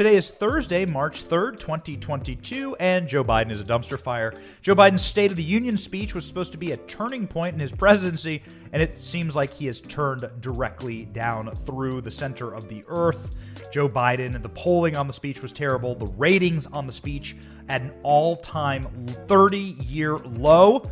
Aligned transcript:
Today 0.00 0.16
is 0.16 0.30
Thursday, 0.30 0.86
March 0.86 1.28
3rd, 1.28 1.60
2022, 1.60 2.74
and 2.80 3.06
Joe 3.06 3.22
Biden 3.22 3.50
is 3.50 3.60
a 3.60 3.64
dumpster 3.64 4.00
fire. 4.00 4.32
Joe 4.62 4.74
Biden's 4.74 5.04
State 5.04 5.30
of 5.30 5.36
the 5.36 5.42
Union 5.42 5.76
speech 5.76 6.14
was 6.14 6.24
supposed 6.24 6.52
to 6.52 6.56
be 6.56 6.72
a 6.72 6.78
turning 6.78 7.26
point 7.26 7.52
in 7.52 7.60
his 7.60 7.70
presidency, 7.70 8.42
and 8.72 8.82
it 8.82 9.04
seems 9.04 9.36
like 9.36 9.52
he 9.52 9.66
has 9.66 9.78
turned 9.82 10.26
directly 10.40 11.04
down 11.04 11.54
through 11.66 12.00
the 12.00 12.10
center 12.10 12.54
of 12.54 12.66
the 12.66 12.82
earth. 12.88 13.36
Joe 13.70 13.90
Biden, 13.90 14.40
the 14.40 14.48
polling 14.48 14.96
on 14.96 15.06
the 15.06 15.12
speech 15.12 15.42
was 15.42 15.52
terrible. 15.52 15.94
The 15.94 16.06
ratings 16.06 16.64
on 16.64 16.86
the 16.86 16.94
speech 16.94 17.36
at 17.68 17.82
an 17.82 17.92
all 18.02 18.36
time 18.36 18.84
30 19.28 19.58
year 19.58 20.16
low. 20.16 20.90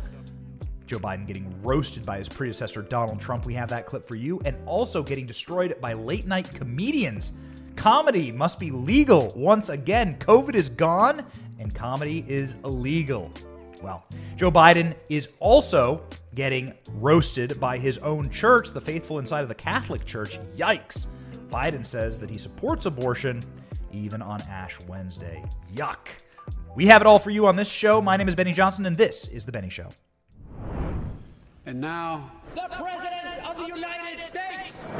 Joe 0.85 0.99
Biden 0.99 1.25
getting 1.25 1.51
roasted 1.63 2.05
by 2.05 2.19
his 2.19 2.29
predecessor, 2.29 2.83
Donald 2.83 3.19
Trump. 3.19 3.47
We 3.47 3.55
have 3.55 3.69
that 3.69 3.87
clip 3.87 4.07
for 4.07 4.15
you. 4.15 4.39
And 4.45 4.55
also 4.67 5.01
getting 5.01 5.25
destroyed 5.25 5.81
by 5.81 5.93
late 5.93 6.27
night 6.27 6.53
comedians. 6.53 7.33
Comedy 7.79 8.29
must 8.29 8.59
be 8.59 8.71
legal 8.71 9.31
once 9.37 9.69
again. 9.69 10.17
COVID 10.19 10.53
is 10.53 10.67
gone 10.67 11.25
and 11.59 11.73
comedy 11.73 12.25
is 12.27 12.57
illegal. 12.65 13.31
Well, 13.81 14.03
Joe 14.35 14.51
Biden 14.51 14.93
is 15.07 15.29
also 15.39 16.01
getting 16.35 16.73
roasted 16.95 17.57
by 17.57 17.77
his 17.77 17.97
own 17.99 18.29
church, 18.31 18.71
the 18.71 18.81
faithful 18.81 19.19
inside 19.19 19.43
of 19.43 19.47
the 19.47 19.55
Catholic 19.55 20.05
Church. 20.05 20.37
Yikes. 20.57 21.07
Biden 21.49 21.85
says 21.85 22.19
that 22.19 22.29
he 22.29 22.37
supports 22.37 22.85
abortion 22.85 23.41
even 23.93 24.21
on 24.21 24.41
Ash 24.41 24.77
Wednesday. 24.85 25.41
Yuck. 25.73 26.09
We 26.75 26.85
have 26.87 26.99
it 26.99 27.07
all 27.07 27.17
for 27.17 27.29
you 27.29 27.47
on 27.47 27.55
this 27.55 27.69
show. 27.69 28.01
My 28.01 28.17
name 28.17 28.27
is 28.27 28.35
Benny 28.35 28.51
Johnson, 28.51 28.87
and 28.87 28.97
this 28.97 29.29
is 29.29 29.45
The 29.45 29.53
Benny 29.53 29.69
Show. 29.69 29.87
And 31.65 31.79
now, 31.79 32.29
the 32.53 32.67
President 32.71 33.49
of 33.49 33.55
the 33.55 33.67
United 33.73 34.21
States! 34.21 34.91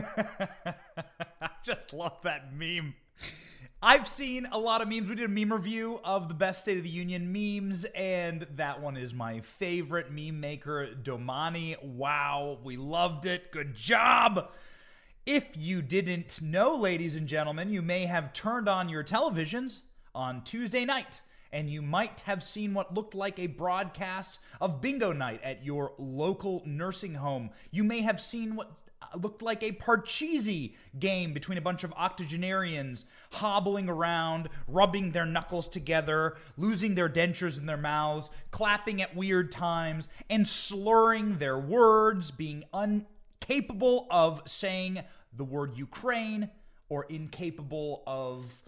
I 1.40 1.50
just 1.64 1.92
love 1.92 2.18
that 2.22 2.54
meme. 2.54 2.94
I've 3.82 4.06
seen 4.06 4.46
a 4.52 4.58
lot 4.58 4.82
of 4.82 4.88
memes. 4.88 5.08
We 5.08 5.14
did 5.14 5.24
a 5.24 5.28
meme 5.28 5.52
review 5.52 6.00
of 6.04 6.28
the 6.28 6.34
best 6.34 6.62
State 6.62 6.76
of 6.76 6.82
the 6.82 6.90
Union 6.90 7.32
memes, 7.32 7.84
and 7.86 8.46
that 8.56 8.82
one 8.82 8.96
is 8.96 9.14
my 9.14 9.40
favorite 9.40 10.10
meme 10.10 10.38
maker, 10.38 10.94
Domani. 10.94 11.76
Wow, 11.82 12.58
we 12.62 12.76
loved 12.76 13.24
it. 13.26 13.50
Good 13.50 13.74
job. 13.74 14.50
If 15.24 15.56
you 15.56 15.80
didn't 15.80 16.42
know, 16.42 16.76
ladies 16.76 17.16
and 17.16 17.26
gentlemen, 17.26 17.70
you 17.70 17.82
may 17.82 18.06
have 18.06 18.32
turned 18.32 18.68
on 18.68 18.88
your 18.88 19.04
televisions 19.04 19.80
on 20.14 20.42
Tuesday 20.44 20.84
night 20.84 21.20
and 21.52 21.68
you 21.70 21.82
might 21.82 22.20
have 22.20 22.42
seen 22.42 22.74
what 22.74 22.94
looked 22.94 23.14
like 23.14 23.38
a 23.38 23.46
broadcast 23.46 24.38
of 24.60 24.80
bingo 24.80 25.12
night 25.12 25.40
at 25.42 25.64
your 25.64 25.92
local 25.98 26.62
nursing 26.64 27.14
home. 27.14 27.50
You 27.70 27.84
may 27.84 28.02
have 28.02 28.20
seen 28.20 28.56
what 28.56 28.70
looked 29.14 29.42
like 29.42 29.62
a 29.62 29.72
Parcheesi 29.72 30.74
game 30.98 31.32
between 31.32 31.58
a 31.58 31.62
bunch 31.62 31.84
of 31.84 31.92
octogenarians 31.94 33.06
hobbling 33.32 33.88
around, 33.88 34.48
rubbing 34.68 35.12
their 35.12 35.26
knuckles 35.26 35.68
together, 35.68 36.36
losing 36.56 36.94
their 36.94 37.08
dentures 37.08 37.58
in 37.58 37.66
their 37.66 37.76
mouths, 37.76 38.30
clapping 38.50 39.02
at 39.02 39.16
weird 39.16 39.50
times, 39.50 40.08
and 40.28 40.46
slurring 40.46 41.38
their 41.38 41.58
words, 41.58 42.30
being 42.30 42.64
incapable 42.74 44.06
of 44.10 44.42
saying 44.46 45.00
the 45.36 45.44
word 45.44 45.76
Ukraine 45.76 46.50
or 46.88 47.04
incapable 47.04 48.02
of 48.06 48.62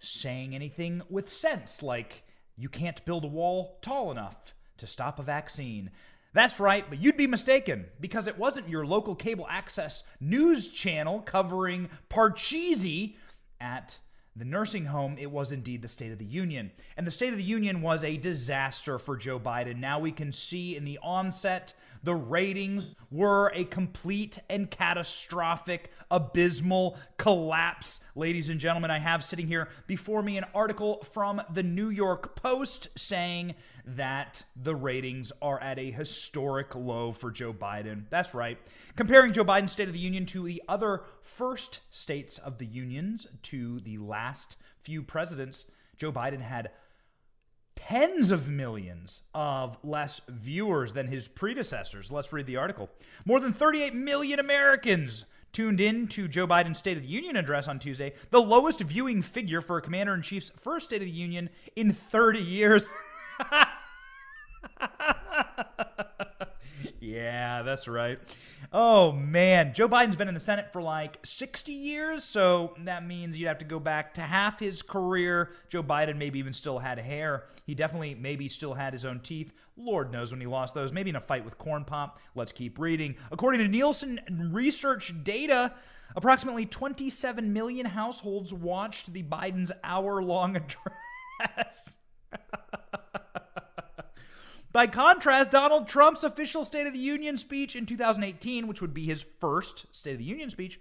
saying 0.00 0.54
anything 0.54 1.02
with 1.10 1.32
sense, 1.32 1.82
like 1.82 2.24
you 2.56 2.68
can't 2.68 3.04
build 3.04 3.24
a 3.24 3.28
wall 3.28 3.78
tall 3.82 4.10
enough 4.10 4.54
to 4.78 4.86
stop 4.86 5.18
a 5.18 5.22
vaccine. 5.22 5.90
That's 6.32 6.60
right, 6.60 6.84
but 6.88 7.02
you'd 7.02 7.16
be 7.16 7.26
mistaken 7.26 7.86
because 8.00 8.28
it 8.28 8.38
wasn't 8.38 8.68
your 8.68 8.86
local 8.86 9.16
cable 9.16 9.46
access 9.50 10.04
news 10.20 10.68
channel 10.68 11.20
covering 11.20 11.90
Parcheesi 12.08 13.16
at 13.60 13.98
the 14.36 14.44
nursing 14.44 14.86
home. 14.86 15.16
It 15.18 15.30
was 15.30 15.50
indeed 15.50 15.82
the 15.82 15.88
State 15.88 16.12
of 16.12 16.18
the 16.18 16.24
Union. 16.24 16.70
And 16.96 17.04
the 17.04 17.10
State 17.10 17.32
of 17.32 17.36
the 17.36 17.42
Union 17.42 17.82
was 17.82 18.04
a 18.04 18.16
disaster 18.16 18.98
for 18.98 19.16
Joe 19.16 19.40
Biden. 19.40 19.78
Now 19.78 19.98
we 19.98 20.12
can 20.12 20.30
see 20.30 20.76
in 20.76 20.84
the 20.84 21.00
onset 21.02 21.74
the 22.02 22.14
ratings 22.14 22.94
were 23.10 23.52
a 23.54 23.64
complete 23.64 24.38
and 24.48 24.70
catastrophic, 24.70 25.90
abysmal 26.10 26.96
collapse. 27.18 28.04
Ladies 28.14 28.48
and 28.48 28.60
gentlemen, 28.60 28.90
I 28.90 28.98
have 28.98 29.24
sitting 29.24 29.46
here 29.46 29.68
before 29.86 30.22
me 30.22 30.38
an 30.38 30.44
article 30.54 31.06
from 31.12 31.42
the 31.52 31.62
New 31.62 31.88
York 31.88 32.36
Post 32.36 32.88
saying 32.98 33.54
that 33.84 34.42
the 34.56 34.74
ratings 34.74 35.32
are 35.42 35.60
at 35.60 35.78
a 35.78 35.90
historic 35.90 36.74
low 36.74 37.12
for 37.12 37.30
Joe 37.30 37.52
Biden. 37.52 38.04
That's 38.10 38.34
right. 38.34 38.58
Comparing 38.96 39.32
Joe 39.32 39.44
Biden's 39.44 39.72
State 39.72 39.88
of 39.88 39.94
the 39.94 39.98
Union 39.98 40.26
to 40.26 40.44
the 40.44 40.62
other 40.68 41.02
first 41.22 41.80
states 41.90 42.38
of 42.38 42.58
the 42.58 42.66
unions 42.66 43.26
to 43.42 43.80
the 43.80 43.98
last 43.98 44.56
few 44.82 45.02
presidents, 45.02 45.66
Joe 45.96 46.12
Biden 46.12 46.40
had 46.40 46.70
tens 47.76 48.30
of 48.30 48.48
millions 48.48 49.22
of 49.34 49.76
less 49.82 50.20
viewers 50.28 50.92
than 50.92 51.08
his 51.08 51.28
predecessors. 51.28 52.12
Let's 52.12 52.32
read 52.32 52.46
the 52.46 52.56
article. 52.56 52.90
More 53.24 53.40
than 53.40 53.52
38 53.52 53.94
million 53.94 54.38
Americans 54.38 55.24
tuned 55.52 55.80
in 55.80 56.06
to 56.08 56.28
Joe 56.28 56.46
Biden's 56.46 56.78
State 56.78 56.96
of 56.96 57.02
the 57.02 57.08
Union 57.08 57.36
address 57.36 57.66
on 57.66 57.78
Tuesday, 57.78 58.12
the 58.30 58.40
lowest 58.40 58.80
viewing 58.80 59.22
figure 59.22 59.60
for 59.60 59.76
a 59.76 59.82
commander 59.82 60.14
in 60.14 60.22
chief's 60.22 60.50
first 60.50 60.86
State 60.86 61.02
of 61.02 61.06
the 61.06 61.12
Union 61.12 61.50
in 61.74 61.92
30 61.92 62.40
years. 62.40 62.88
yeah, 67.00 67.62
that's 67.62 67.88
right. 67.88 68.18
Oh 68.72 69.12
man, 69.12 69.72
Joe 69.74 69.88
Biden's 69.88 70.16
been 70.16 70.28
in 70.28 70.34
the 70.34 70.40
Senate 70.40 70.72
for 70.72 70.82
like 70.82 71.18
60 71.24 71.72
years, 71.72 72.22
so 72.24 72.74
that 72.84 73.06
means 73.06 73.38
you'd 73.38 73.48
have 73.48 73.58
to 73.58 73.64
go 73.64 73.80
back 73.80 74.14
to 74.14 74.20
half 74.20 74.60
his 74.60 74.82
career. 74.82 75.50
Joe 75.68 75.82
Biden 75.82 76.16
maybe 76.18 76.38
even 76.38 76.52
still 76.52 76.78
had 76.78 76.98
hair. 76.98 77.44
He 77.66 77.74
definitely 77.74 78.14
maybe 78.14 78.48
still 78.48 78.74
had 78.74 78.92
his 78.92 79.04
own 79.04 79.20
teeth. 79.20 79.52
Lord 79.76 80.12
knows 80.12 80.30
when 80.30 80.40
he 80.40 80.46
lost 80.46 80.74
those. 80.74 80.92
Maybe 80.92 81.10
in 81.10 81.16
a 81.16 81.20
fight 81.20 81.44
with 81.44 81.56
Corn 81.56 81.84
Pop. 81.84 82.18
Let's 82.34 82.52
keep 82.52 82.78
reading. 82.78 83.16
According 83.32 83.60
to 83.60 83.68
Nielsen 83.68 84.20
research 84.52 85.14
data, 85.22 85.72
approximately 86.14 86.66
27 86.66 87.52
million 87.52 87.86
households 87.86 88.52
watched 88.52 89.12
the 89.12 89.22
Biden's 89.22 89.72
hour-long 89.82 90.56
address. 91.40 91.96
By 94.72 94.86
contrast, 94.86 95.50
Donald 95.50 95.88
Trump's 95.88 96.22
official 96.22 96.64
State 96.64 96.86
of 96.86 96.92
the 96.92 96.98
Union 96.98 97.36
speech 97.36 97.74
in 97.74 97.86
2018, 97.86 98.68
which 98.68 98.80
would 98.80 98.94
be 98.94 99.04
his 99.04 99.24
first 99.40 99.86
State 99.94 100.12
of 100.12 100.18
the 100.18 100.24
Union 100.24 100.48
speech, 100.48 100.80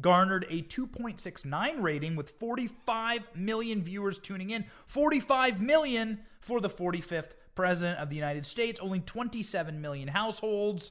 garnered 0.00 0.46
a 0.50 0.62
2.69 0.62 1.80
rating 1.80 2.16
with 2.16 2.30
45 2.30 3.36
million 3.36 3.82
viewers 3.82 4.18
tuning 4.18 4.50
in. 4.50 4.64
45 4.86 5.60
million 5.60 6.20
for 6.40 6.60
the 6.60 6.68
45th 6.68 7.30
president 7.54 8.00
of 8.00 8.10
the 8.10 8.16
United 8.16 8.44
States, 8.46 8.80
only 8.80 8.98
27 9.00 9.80
million 9.80 10.08
households. 10.08 10.90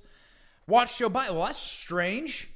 Watch 0.67 0.97
Joe 0.97 1.09
Biden. 1.09 1.31
Well, 1.31 1.45
that's 1.45 1.59
strange. 1.59 2.49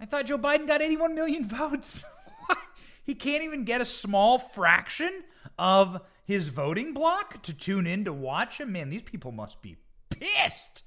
I 0.00 0.06
thought 0.06 0.26
Joe 0.26 0.38
Biden 0.38 0.68
got 0.68 0.80
81 0.80 1.14
million 1.14 1.44
votes. 1.48 2.04
he 3.02 3.16
can't 3.16 3.42
even 3.42 3.64
get 3.64 3.80
a 3.80 3.84
small 3.84 4.38
fraction 4.38 5.24
of 5.58 6.00
his 6.28 6.50
voting 6.50 6.92
block 6.92 7.42
to 7.42 7.54
tune 7.54 7.86
in 7.86 8.04
to 8.04 8.12
watch 8.12 8.60
him? 8.60 8.72
Man, 8.72 8.90
these 8.90 9.02
people 9.02 9.32
must 9.32 9.62
be 9.62 9.78
pissed. 10.10 10.82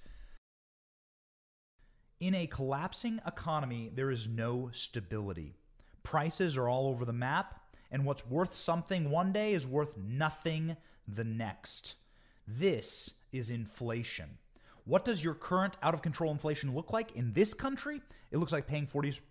In 2.20 2.36
a 2.36 2.46
collapsing 2.46 3.20
economy, 3.26 3.92
there 3.92 4.12
is 4.12 4.28
no 4.28 4.70
stability. 4.72 5.56
Prices 6.04 6.56
are 6.58 6.70
all 6.70 6.88
over 6.88 7.06
the 7.06 7.12
map, 7.12 7.60
and 7.90 8.06
what's 8.06 8.28
worth 8.28 8.56
something 8.56 9.10
one 9.10 9.34
day 9.34 9.54
is 9.54 9.66
worth 9.66 9.98
nothing 9.98 10.78
the 11.08 11.24
next. 11.24 11.96
This 12.48 13.16
is 13.32 13.50
inflation. 13.50 14.38
What 14.92 15.06
does 15.06 15.24
your 15.24 15.36
current 15.36 15.78
out 15.82 15.94
of 15.94 16.02
control 16.02 16.34
inflation 16.34 16.76
look 16.76 16.92
like 16.92 17.14
in 17.14 17.32
this 17.32 17.54
country? 17.54 18.02
It 18.30 18.40
looks 18.40 18.52
like 18.52 18.68
paying 18.68 18.86
47% 18.86 19.22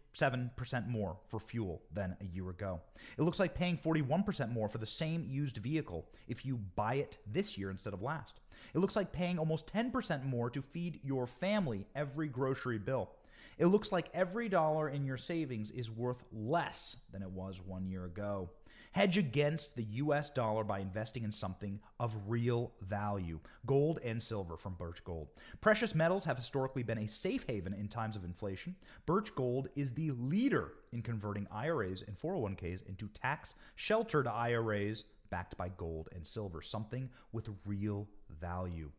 more 0.89 1.19
for 1.29 1.39
fuel 1.39 1.83
than 1.93 2.17
a 2.19 2.25
year 2.25 2.49
ago. 2.49 2.81
It 3.19 3.25
looks 3.25 3.39
like 3.39 3.55
paying 3.55 3.77
41% 3.77 4.55
more 4.55 4.71
for 4.71 4.79
the 4.79 4.87
same 4.87 5.27
used 5.29 5.59
vehicle 5.59 6.09
if 6.29 6.47
you 6.47 6.57
buy 6.77 6.95
it 6.95 7.19
this 7.31 7.59
year 7.59 7.71
instead 7.71 7.93
of 7.93 8.01
last. 8.01 8.41
It 8.73 8.79
looks 8.79 8.97
like 8.97 9.13
paying 9.13 9.39
almost 9.39 9.67
10% 9.67 10.25
more 10.25 10.49
to 10.49 10.63
feed 10.63 10.99
your 11.05 11.27
family 11.27 11.87
every 11.95 12.29
grocery 12.29 12.79
bill. 12.79 13.11
It 13.59 13.67
looks 13.67 13.93
like 13.93 14.09
every 14.15 14.49
dollar 14.49 14.89
in 14.89 15.05
your 15.05 15.19
savings 15.19 15.71
is 15.71 15.91
worth 15.91 16.23
less 16.33 16.97
than 17.13 17.21
it 17.21 17.33
was 17.33 17.61
one 17.61 17.87
year 17.87 18.07
ago. 18.07 18.49
Hedge 18.93 19.19
against 19.19 19.77
the 19.77 19.85
US 19.85 20.31
dollar 20.31 20.65
by 20.65 20.81
investing 20.81 21.23
in 21.23 21.31
something 21.31 21.79
of 22.01 22.17
real 22.27 22.73
value 22.81 23.39
gold 23.65 24.01
and 24.05 24.21
silver 24.21 24.57
from 24.57 24.75
Birch 24.75 25.05
Gold. 25.05 25.29
Precious 25.61 25.95
metals 25.95 26.25
have 26.25 26.37
historically 26.37 26.83
been 26.83 26.99
a 26.99 27.07
safe 27.07 27.45
haven 27.49 27.73
in 27.73 27.87
times 27.87 28.17
of 28.17 28.25
inflation. 28.25 28.75
Birch 29.07 29.33
Gold 29.37 29.69
is 29.77 29.95
the 29.95 30.11
leader 30.11 30.73
in 30.93 31.03
converting 31.03 31.47
IRAs 31.53 32.03
and 32.03 32.19
401ks 32.19 32.87
into 32.89 33.07
tax 33.09 33.55
sheltered 33.77 34.27
IRAs 34.27 35.05
backed 35.31 35.57
by 35.57 35.69
gold 35.69 36.09
and 36.13 36.27
silver, 36.27 36.61
something 36.61 37.09
with 37.31 37.49
real 37.67 38.09
value. 38.41 38.91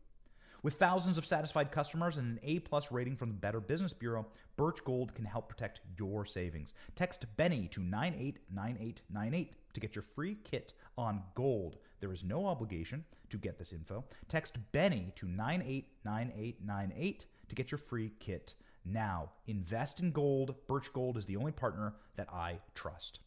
With 0.62 0.74
thousands 0.74 1.18
of 1.18 1.26
satisfied 1.26 1.72
customers 1.72 2.16
and 2.16 2.38
an 2.38 2.40
A 2.44 2.60
plus 2.60 2.92
rating 2.92 3.16
from 3.16 3.28
the 3.28 3.34
Better 3.34 3.60
Business 3.60 3.92
Bureau, 3.92 4.26
Birch 4.56 4.82
Gold 4.84 5.12
can 5.14 5.24
help 5.24 5.48
protect 5.48 5.80
your 5.98 6.24
savings. 6.24 6.72
Text 6.94 7.26
Benny 7.36 7.68
to 7.72 7.80
989898 7.80 9.52
to 9.74 9.80
get 9.80 9.94
your 9.94 10.02
free 10.02 10.36
kit 10.44 10.72
on 10.96 11.22
gold. 11.34 11.78
There 12.00 12.12
is 12.12 12.24
no 12.24 12.46
obligation 12.46 13.04
to 13.30 13.38
get 13.38 13.58
this 13.58 13.72
info. 13.72 14.04
Text 14.28 14.58
Benny 14.72 15.12
to 15.16 15.26
989898 15.26 17.26
to 17.48 17.54
get 17.54 17.70
your 17.70 17.78
free 17.78 18.12
kit 18.18 18.54
now. 18.84 19.30
Invest 19.46 20.00
in 20.00 20.12
gold. 20.12 20.54
Birch 20.66 20.92
Gold 20.92 21.16
is 21.16 21.26
the 21.26 21.36
only 21.36 21.52
partner 21.52 21.94
that 22.16 22.28
I 22.32 22.58
trust. 22.74 23.20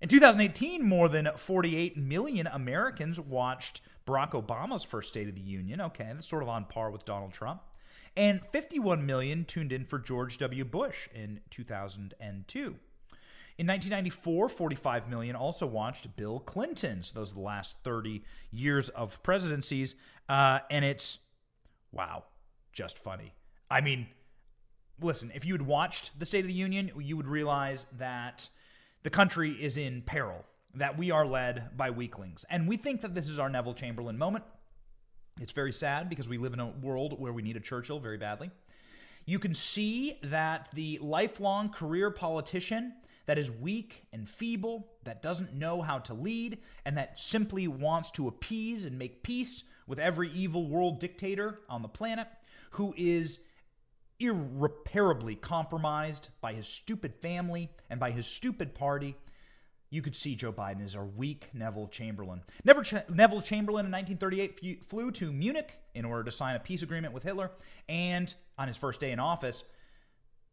In 0.00 0.08
2018, 0.08 0.84
more 0.84 1.08
than 1.08 1.28
48 1.36 1.96
million 1.96 2.46
Americans 2.46 3.18
watched 3.18 3.80
Barack 4.06 4.30
Obama's 4.30 4.84
first 4.84 5.08
State 5.08 5.28
of 5.28 5.34
the 5.34 5.40
Union. 5.40 5.80
Okay, 5.80 6.08
that's 6.12 6.28
sort 6.28 6.42
of 6.42 6.48
on 6.48 6.66
par 6.66 6.90
with 6.90 7.04
Donald 7.04 7.32
Trump. 7.32 7.62
And 8.16 8.40
51 8.52 9.04
million 9.04 9.44
tuned 9.44 9.72
in 9.72 9.84
for 9.84 9.98
George 9.98 10.38
W. 10.38 10.64
Bush 10.64 11.08
in 11.14 11.40
2002. 11.50 12.76
In 13.58 13.66
1994, 13.66 14.48
45 14.50 15.08
million 15.08 15.34
also 15.34 15.66
watched 15.66 16.14
Bill 16.16 16.38
Clinton. 16.38 17.02
So 17.02 17.18
those 17.18 17.32
are 17.32 17.34
the 17.34 17.40
last 17.40 17.76
30 17.82 18.22
years 18.52 18.88
of 18.90 19.20
presidencies. 19.24 19.96
Uh, 20.28 20.60
and 20.70 20.84
it's, 20.84 21.18
wow, 21.90 22.22
just 22.72 22.98
funny. 22.98 23.34
I 23.68 23.80
mean, 23.80 24.06
listen, 25.02 25.32
if 25.34 25.44
you 25.44 25.54
had 25.54 25.62
watched 25.62 26.16
the 26.20 26.24
State 26.24 26.40
of 26.40 26.46
the 26.46 26.52
Union, 26.52 26.92
you 27.00 27.16
would 27.16 27.26
realize 27.26 27.86
that 27.98 28.48
the 29.02 29.10
country 29.10 29.50
is 29.50 29.76
in 29.76 30.02
peril, 30.02 30.44
that 30.74 30.96
we 30.96 31.10
are 31.10 31.26
led 31.26 31.76
by 31.76 31.90
weaklings. 31.90 32.44
And 32.48 32.68
we 32.68 32.76
think 32.76 33.00
that 33.00 33.12
this 33.12 33.28
is 33.28 33.40
our 33.40 33.48
Neville 33.48 33.74
Chamberlain 33.74 34.16
moment. 34.16 34.44
It's 35.40 35.52
very 35.52 35.72
sad 35.72 36.08
because 36.08 36.28
we 36.28 36.38
live 36.38 36.52
in 36.52 36.60
a 36.60 36.68
world 36.68 37.18
where 37.20 37.32
we 37.32 37.42
need 37.42 37.56
a 37.56 37.60
Churchill 37.60 37.98
very 37.98 38.18
badly. 38.18 38.52
You 39.24 39.40
can 39.40 39.54
see 39.54 40.18
that 40.22 40.68
the 40.74 40.98
lifelong 41.02 41.70
career 41.70 42.12
politician 42.12 42.94
that 43.28 43.36
is 43.36 43.50
weak 43.50 44.06
and 44.10 44.26
feeble, 44.26 44.88
that 45.04 45.22
doesn't 45.22 45.52
know 45.52 45.82
how 45.82 45.98
to 45.98 46.14
lead, 46.14 46.56
and 46.86 46.96
that 46.96 47.20
simply 47.20 47.68
wants 47.68 48.10
to 48.12 48.26
appease 48.26 48.86
and 48.86 48.98
make 48.98 49.22
peace 49.22 49.64
with 49.86 49.98
every 49.98 50.30
evil 50.30 50.66
world 50.66 50.98
dictator 50.98 51.58
on 51.68 51.82
the 51.82 51.88
planet, 51.88 52.26
who 52.70 52.94
is 52.96 53.40
irreparably 54.18 55.34
compromised 55.34 56.30
by 56.40 56.54
his 56.54 56.66
stupid 56.66 57.14
family 57.14 57.68
and 57.90 58.00
by 58.00 58.12
his 58.12 58.26
stupid 58.26 58.74
party. 58.74 59.14
You 59.90 60.00
could 60.00 60.16
see 60.16 60.34
Joe 60.34 60.50
Biden 60.50 60.82
as 60.82 60.94
a 60.94 61.04
weak 61.04 61.50
Neville 61.52 61.88
Chamberlain. 61.88 62.40
Neville, 62.64 63.42
Chamberlain 63.42 63.84
in 63.84 63.92
1938 63.92 64.86
flew 64.86 65.10
to 65.10 65.30
Munich 65.30 65.74
in 65.94 66.06
order 66.06 66.24
to 66.24 66.32
sign 66.32 66.56
a 66.56 66.60
peace 66.60 66.80
agreement 66.80 67.12
with 67.12 67.24
Hitler. 67.24 67.50
And 67.90 68.32
on 68.56 68.68
his 68.68 68.78
first 68.78 69.00
day 69.00 69.12
in 69.12 69.20
office, 69.20 69.64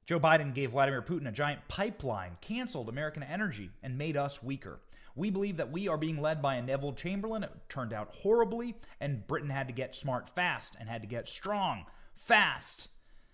Joe 0.06 0.20
Biden 0.20 0.54
gave 0.54 0.72
Vladimir 0.72 1.02
Putin 1.02 1.28
a 1.28 1.32
giant 1.32 1.68
pipeline, 1.68 2.38
canceled 2.40 2.90
American 2.90 3.24
energy, 3.24 3.72
and 3.82 3.98
made 3.98 4.16
us 4.16 4.44
weaker. 4.44 4.80
We 5.16 5.32
believe 5.32 5.58
that 5.58 5.72
we 5.72 5.88
are 5.88 5.98
being 5.98 6.22
led 6.22 6.42
by 6.42 6.56
a 6.56 6.62
Neville 6.62 6.94
Chamberlain. 6.94 7.44
It 7.44 7.52
turned 7.70 7.92
out 7.92 8.14
horribly, 8.14 8.76
and 9.00 9.26
Britain 9.26 9.50
had 9.50 9.68
to 9.68 9.74
get 9.74 9.96
smart 9.96 10.30
fast 10.30 10.76
and 10.80 10.88
had 10.88 11.02
to 11.02 11.08
get 11.08 11.28
strong 11.28 11.86
fast. 12.14 12.90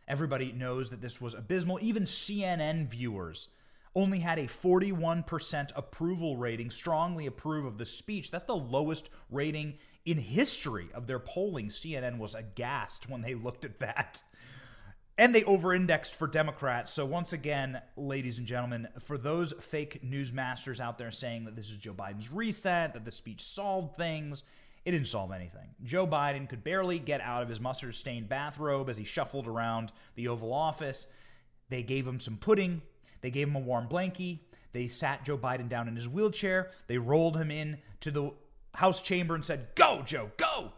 Everybody 0.08 0.54
knows 0.54 0.92
that 0.92 1.02
this 1.02 1.20
was 1.20 1.34
abysmal. 1.34 1.80
Even 1.82 2.04
CNN 2.04 2.88
viewers 2.88 3.50
only 3.94 4.20
had 4.20 4.40
a 4.40 4.44
41% 4.44 5.72
approval 5.76 6.38
rating, 6.38 6.70
strongly 6.70 7.26
approve 7.26 7.66
of 7.66 7.78
the 7.78 7.86
speech. 7.86 8.32
That's 8.32 8.46
the 8.46 8.56
lowest 8.56 9.10
rating 9.30 9.78
in 10.06 10.18
history 10.18 10.88
of 10.94 11.08
their 11.08 11.20
polling. 11.20 11.68
CNN 11.68 12.18
was 12.18 12.34
aghast 12.34 13.10
when 13.10 13.22
they 13.22 13.36
looked 13.36 13.66
at 13.66 13.80
that. 13.80 14.22
And 15.22 15.36
they 15.36 15.44
over 15.44 15.72
indexed 15.72 16.16
for 16.16 16.26
Democrats. 16.26 16.92
So, 16.92 17.06
once 17.06 17.32
again, 17.32 17.80
ladies 17.96 18.40
and 18.40 18.48
gentlemen, 18.48 18.88
for 19.02 19.20
those 19.20 19.54
fake 19.60 20.02
newsmasters 20.04 20.80
out 20.80 20.98
there 20.98 21.12
saying 21.12 21.46
that 21.46 21.56
this 21.56 21.70
is 21.70 21.78
Joe 21.78 21.94
Biden's 21.94 22.32
reset, 22.32 22.96
that 22.96 23.06
the 23.06 23.12
speech 23.12 23.44
solved 23.44 23.98
things, 23.98 24.42
it 24.84 24.90
didn't 24.90 25.10
solve 25.10 25.32
anything. 25.32 25.76
Joe 25.84 26.08
Biden 26.08 26.50
could 26.50 26.64
barely 26.64 26.98
get 26.98 27.22
out 27.22 27.44
of 27.44 27.50
his 27.50 27.62
mustard 27.62 27.94
stained 27.94 28.30
bathrobe 28.30 28.90
as 28.90 28.98
he 28.98 29.04
shuffled 29.04 29.46
around 29.46 29.92
the 30.16 30.28
Oval 30.28 30.52
Office. 30.52 31.06
They 31.70 31.84
gave 31.84 32.08
him 32.08 32.20
some 32.20 32.38
pudding, 32.38 32.82
they 33.22 33.30
gave 33.30 33.48
him 33.48 33.56
a 33.56 33.60
warm 33.60 33.88
blankie, 33.88 34.40
they 34.74 34.88
sat 34.88 35.24
Joe 35.24 35.38
Biden 35.38 35.70
down 35.70 35.88
in 35.88 35.96
his 35.96 36.10
wheelchair, 36.10 36.72
they 36.88 36.98
rolled 36.98 37.38
him 37.38 37.52
in 37.52 37.78
to 38.00 38.10
the 38.10 38.32
House 38.74 39.04
chamber 39.04 39.36
and 39.36 39.46
said, 39.46 39.68
"Go, 39.76 40.02
Joe, 40.04 40.32
go!" 40.38 40.72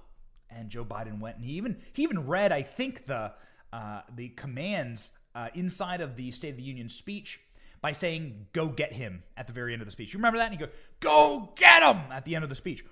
And 0.49 0.69
Joe 0.69 0.83
Biden 0.83 1.21
went 1.21 1.37
and 1.37 1.45
he 1.45 1.53
even 1.53 1.77
he 1.93 2.03
even 2.03 2.27
read, 2.27 2.51
I 2.51 2.61
think 2.61 3.05
the 3.05 3.31
uh, 3.73 4.01
the 4.15 4.29
commands 4.29 5.11
uh, 5.33 5.49
inside 5.55 5.99
of 5.99 6.15
the 6.15 6.29
State 6.31 6.51
of 6.51 6.57
the 6.57 6.63
Union 6.63 6.87
speech 6.87 7.39
by 7.81 7.91
saying, 7.91 8.47
"Go 8.53 8.67
get 8.67 8.93
him" 8.93 9.23
at 9.35 9.47
the 9.47 9.53
very 9.53 9.73
end 9.73 9.81
of 9.81 9.87
the 9.87 9.91
speech. 9.91 10.13
You 10.13 10.19
remember 10.19 10.37
that? 10.37 10.51
And 10.51 10.59
you 10.59 10.67
go, 10.67 10.71
"Go 10.99 11.53
get 11.55 11.81
him" 11.81 12.03
at 12.11 12.23
the 12.23 12.35
end 12.35 12.43
of 12.43 12.49
the 12.49 12.55
speech. 12.55 12.85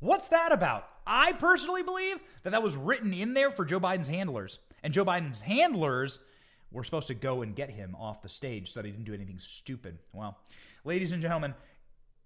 What's 0.00 0.28
that 0.28 0.52
about? 0.52 0.88
I 1.06 1.32
personally 1.32 1.82
believe 1.82 2.18
that 2.42 2.50
that 2.50 2.62
was 2.62 2.76
written 2.76 3.14
in 3.14 3.34
there 3.34 3.50
for 3.50 3.64
Joe 3.64 3.80
Biden's 3.80 4.08
handlers. 4.08 4.58
And 4.82 4.92
Joe 4.92 5.04
Biden's 5.04 5.40
handlers 5.40 6.18
were 6.70 6.84
supposed 6.84 7.06
to 7.06 7.14
go 7.14 7.42
and 7.42 7.54
get 7.54 7.70
him 7.70 7.94
off 7.98 8.20
the 8.20 8.28
stage 8.28 8.72
so 8.72 8.80
that 8.80 8.86
he 8.86 8.92
didn't 8.92 9.04
do 9.04 9.14
anything 9.14 9.38
stupid. 9.38 9.98
Well, 10.12 10.36
ladies 10.84 11.12
and 11.12 11.22
gentlemen, 11.22 11.54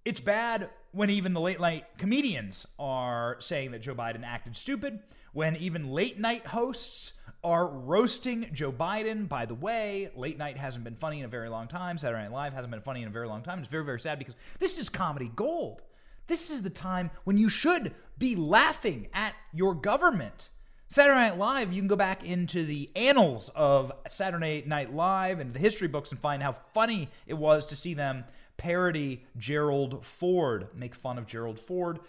it's 0.04 0.20
bad 0.20 0.70
when 0.93 1.11
even 1.11 1.34
the 1.34 1.40
late 1.40 1.61
night 1.61 1.84
comedians 1.99 2.66
are 2.78 3.37
saying 3.40 3.72
that 3.72 3.81
Joe 3.81 3.94
Biden 3.94 4.25
acted 4.25 4.56
stupid, 4.56 5.00
when 5.32 5.54
even 5.56 5.90
late 5.90 6.19
night 6.19 6.46
hosts 6.46 7.12
are 7.43 7.67
roasting 7.67 8.49
Joe 8.52 8.73
Biden. 8.73 9.29
By 9.29 9.46
the 9.46 9.55
way, 9.55 10.11
late 10.17 10.38
night 10.38 10.56
hasn't 10.56 10.85
been 10.85 10.96
funny 10.96 11.20
in 11.20 11.25
a 11.25 11.29
very 11.29 11.49
long 11.49 11.69
time. 11.69 11.99
Saturday 11.99 12.23
Night 12.23 12.32
Live 12.32 12.52
hasn't 12.52 12.70
been 12.70 12.81
funny 12.81 13.02
in 13.02 13.08
a 13.08 13.12
very 13.12 13.29
long 13.29 13.43
time. 13.43 13.61
It's 13.61 13.69
very, 13.69 13.85
very 13.85 14.00
sad 14.00 14.19
because 14.19 14.37
this 14.58 14.79
is 14.79 14.88
comedy 14.88 15.31
gold. 15.35 15.82
This 16.26 16.50
is 16.50 16.62
the 16.62 16.70
time 16.70 17.11
when 17.25 17.38
you 17.38 17.49
should 17.49 17.94
be 18.19 18.37
laughing 18.37 19.08
at 19.14 19.35
your 19.52 19.75
government. 19.75 20.50
Saturday 20.88 21.20
Night 21.20 21.38
Live, 21.38 21.73
you 21.73 21.81
can 21.81 21.88
go 21.88 21.96
back 21.96 22.25
into 22.25 22.64
the 22.64 22.90
annals 22.96 23.50
of 23.55 23.92
Saturday 24.07 24.64
Night 24.66 24.92
Live 24.92 25.38
and 25.38 25.52
the 25.52 25.59
history 25.59 25.88
books 25.88 26.11
and 26.11 26.21
find 26.21 26.42
how 26.42 26.52
funny 26.52 27.11
it 27.26 27.35
was 27.35 27.66
to 27.66 27.76
see 27.76 27.95
them 27.95 28.25
parody 28.57 29.25
Gerald 29.37 30.04
Ford, 30.04 30.68
make 30.75 30.95
fun 30.95 31.18
of 31.18 31.26
Gerald 31.26 31.61
Ford. 31.61 32.00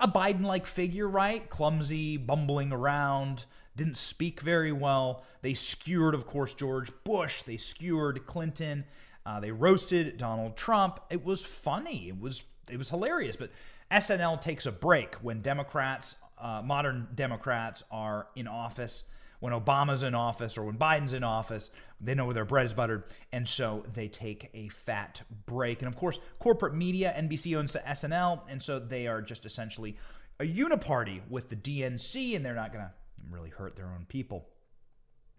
A 0.00 0.08
Biden 0.08 0.42
like 0.42 0.66
figure, 0.66 1.08
right? 1.08 1.48
Clumsy, 1.50 2.16
bumbling 2.16 2.72
around, 2.72 3.44
didn't 3.76 3.96
speak 3.96 4.40
very 4.40 4.72
well. 4.72 5.24
They 5.42 5.54
skewered, 5.54 6.14
of 6.14 6.26
course, 6.26 6.54
George 6.54 6.90
Bush. 7.04 7.42
They 7.42 7.58
skewered 7.58 8.26
Clinton. 8.26 8.84
Uh, 9.24 9.40
they 9.40 9.50
roasted 9.50 10.16
Donald 10.16 10.56
Trump. 10.56 11.00
It 11.10 11.24
was 11.24 11.44
funny. 11.44 12.08
It 12.08 12.20
was 12.20 12.44
it 12.70 12.78
was 12.78 12.88
hilarious. 12.88 13.36
But 13.36 13.50
SNL 13.90 14.40
takes 14.40 14.66
a 14.66 14.72
break 14.72 15.14
when 15.16 15.40
Democrats, 15.40 16.16
uh, 16.38 16.62
modern 16.64 17.08
Democrats, 17.14 17.84
are 17.90 18.28
in 18.34 18.48
office. 18.48 19.04
When 19.38 19.52
Obama's 19.52 20.02
in 20.02 20.14
office 20.14 20.56
or 20.56 20.64
when 20.64 20.78
Biden's 20.78 21.12
in 21.12 21.22
office, 21.22 21.70
they 22.00 22.14
know 22.14 22.24
where 22.24 22.34
their 22.34 22.46
bread 22.46 22.64
is 22.64 22.72
buttered, 22.72 23.04
and 23.32 23.46
so 23.46 23.84
they 23.92 24.08
take 24.08 24.50
a 24.54 24.68
fat 24.68 25.22
break. 25.44 25.80
And 25.80 25.88
of 25.88 25.94
course, 25.94 26.18
corporate 26.38 26.74
media, 26.74 27.14
NBC 27.16 27.56
owns 27.56 27.76
SNL, 27.76 28.40
and 28.48 28.62
so 28.62 28.78
they 28.78 29.06
are 29.06 29.20
just 29.20 29.44
essentially 29.44 29.98
a 30.40 30.44
uniparty 30.44 31.20
with 31.28 31.50
the 31.50 31.56
DNC, 31.56 32.34
and 32.34 32.44
they're 32.44 32.54
not 32.54 32.72
going 32.72 32.84
to 32.84 32.92
really 33.30 33.50
hurt 33.50 33.76
their 33.76 33.86
own 33.86 34.06
people. 34.08 34.48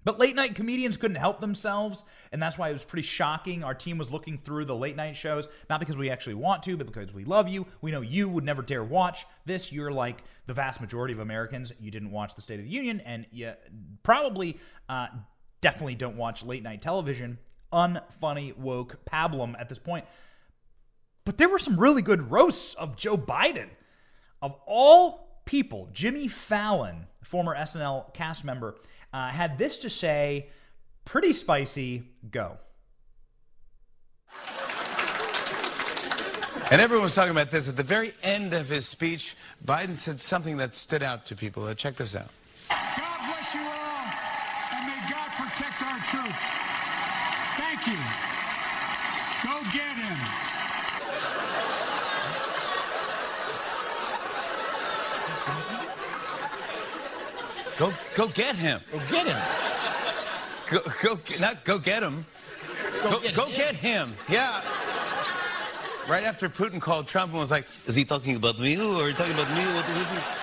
But 0.03 0.19
late 0.19 0.37
night 0.37 0.55
comedians 0.55 0.95
couldn't 0.95 1.17
help 1.17 1.41
themselves, 1.41 2.03
and 2.31 2.41
that's 2.41 2.57
why 2.57 2.69
it 2.69 2.73
was 2.73 2.85
pretty 2.85 3.05
shocking. 3.05 3.63
Our 3.63 3.73
team 3.73 3.97
was 3.97 4.09
looking 4.09 4.37
through 4.37 4.63
the 4.63 4.75
late 4.75 4.95
night 4.95 5.17
shows, 5.17 5.49
not 5.69 5.81
because 5.81 5.97
we 5.97 6.09
actually 6.09 6.35
want 6.35 6.63
to, 6.63 6.77
but 6.77 6.87
because 6.87 7.13
we 7.13 7.25
love 7.25 7.49
you. 7.49 7.65
We 7.81 7.91
know 7.91 7.99
you 7.99 8.29
would 8.29 8.45
never 8.45 8.61
dare 8.61 8.85
watch 8.85 9.25
this. 9.45 9.73
You're 9.73 9.91
like 9.91 10.23
the 10.45 10.53
vast 10.53 10.79
majority 10.79 11.13
of 11.13 11.19
Americans. 11.19 11.73
You 11.79 11.91
didn't 11.91 12.11
watch 12.11 12.35
the 12.35 12.41
State 12.41 12.59
of 12.59 12.65
the 12.65 12.71
Union, 12.71 13.01
and 13.01 13.25
you 13.31 13.51
probably, 14.03 14.57
uh, 14.87 15.07
definitely 15.59 15.95
don't 15.95 16.15
watch 16.15 16.41
late 16.41 16.63
night 16.63 16.81
television. 16.81 17.37
Unfunny, 17.73 18.55
woke 18.55 19.03
pablum 19.03 19.59
at 19.59 19.67
this 19.67 19.79
point. 19.79 20.05
But 21.25 21.37
there 21.37 21.49
were 21.49 21.59
some 21.59 21.77
really 21.77 22.01
good 22.01 22.31
roasts 22.31 22.75
of 22.75 22.95
Joe 22.95 23.17
Biden. 23.17 23.67
Of 24.41 24.55
all 24.65 25.26
people, 25.47 25.89
Jimmy 25.93 26.27
Fallon, 26.27 27.07
former 27.23 27.55
SNL 27.55 28.13
cast 28.13 28.45
member, 28.45 28.75
uh, 29.11 29.29
had 29.29 29.57
this 29.57 29.79
to 29.79 29.89
say 29.89 30.49
pretty 31.05 31.33
spicy 31.33 32.03
go. 32.29 32.57
And 36.69 36.81
everyone 36.81 37.03
was 37.03 37.15
talking 37.15 37.31
about 37.31 37.49
this. 37.49 37.69
At 37.69 37.77
the 37.77 37.83
very 37.83 38.11
end 38.23 38.53
of 38.53 38.69
his 38.69 38.85
speech, 38.85 39.35
Biden 39.65 39.95
said 39.95 40.19
something 40.19 40.57
that 40.57 40.75
stood 40.75 41.01
out 41.01 41.25
to 41.27 41.35
people. 41.35 41.63
Uh, 41.63 41.73
check 41.73 41.95
this 41.95 42.13
out. 42.13 42.27
God 42.69 43.19
bless 43.25 43.53
you 43.53 43.61
all, 43.61 44.05
and 44.75 44.85
may 44.85 44.99
God 45.09 45.29
protect 45.31 45.81
our 45.81 45.99
troops. 46.11 46.43
Thank 47.55 47.87
you. 47.87 47.97
Go 49.47 49.61
get 49.71 49.95
him. 49.95 50.47
Go, 57.77 57.93
go 58.15 58.27
get 58.27 58.55
him. 58.55 58.81
Go 58.91 58.99
get 59.09 59.27
him. 59.27 59.37
Go, 60.71 60.79
go, 61.03 61.15
get- 61.17 61.39
not 61.39 61.63
go 61.63 61.77
get 61.77 62.01
him. 62.03 62.25
Go, 63.03 63.19
get 63.21 63.35
go 63.35 63.45
him. 63.45 63.55
get 63.55 63.75
him. 63.75 64.15
Yeah. 64.27 64.61
Right 66.09 66.23
after 66.23 66.49
Putin 66.49 66.81
called 66.81 67.07
Trump 67.07 67.31
and 67.31 67.39
was 67.39 67.51
like, 67.51 67.67
"Is 67.85 67.93
he 67.95 68.03
talking 68.03 68.35
about 68.35 68.59
me 68.59 68.77
or 68.77 69.03
are 69.03 69.07
you 69.07 69.13
talking 69.13 69.33
about 69.33 69.49
me?" 69.49 69.63
What, 69.65 69.85
what, 69.85 70.07
what? 70.07 70.37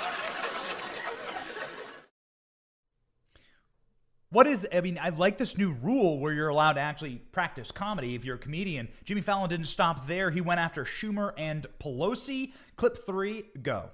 What 4.31 4.47
is, 4.49 4.67
I 4.73 4.81
mean, 4.81 4.99
I 5.01 5.11
like 5.11 5.39
this 5.39 5.57
new 5.57 5.71
rule 5.81 6.19
where 6.19 6.33
you're 6.33 6.49
allowed 6.49 6.73
to 6.73 6.81
actually 6.81 7.17
practice 7.31 7.71
comedy 7.71 8.17
if 8.17 8.25
you're 8.25 8.35
a 8.35 8.39
comedian. 8.39 8.89
Jimmy 9.05 9.21
Fallon 9.21 9.49
didn't 9.49 9.67
stop 9.67 10.09
there. 10.09 10.31
He 10.33 10.41
went 10.41 10.59
after 10.59 10.85
Schumer 10.85 11.33
and 11.39 11.67
Pelosi. 11.81 12.53
Clip 12.75 13.07
three, 13.07 13.45
go. 13.63 13.91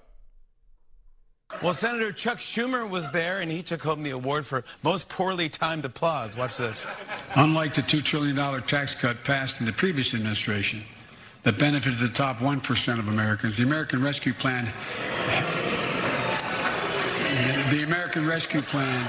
Well, 1.63 1.75
Senator 1.75 2.11
Chuck 2.11 2.39
Schumer 2.39 2.89
was 2.89 3.11
there, 3.11 3.41
and 3.41 3.51
he 3.51 3.63
took 3.63 3.83
home 3.83 4.03
the 4.03 4.11
award 4.11 4.47
for 4.47 4.65
most 4.83 5.11
poorly 5.11 5.51
timed 5.51 5.85
applause. 5.85 6.35
Watch 6.37 6.57
this. 6.57 6.87
Unlike 7.35 7.75
the 7.75 7.83
$2 7.83 8.03
trillion 8.03 8.63
tax 8.63 8.95
cut 8.95 9.23
passed 9.25 9.61
in 9.61 9.67
the 9.67 9.73
previous 9.73 10.15
administration 10.15 10.83
that 11.43 11.59
benefited 11.59 11.99
the 11.99 12.09
top 12.09 12.39
1% 12.39 12.99
of 12.99 13.09
Americans, 13.09 13.59
the 13.59 13.65
American 13.65 14.03
Rescue 14.03 14.33
Plan, 14.33 14.73
the 17.71 17.83
American 17.83 18.27
Rescue 18.27 18.63
Plan 18.63 19.05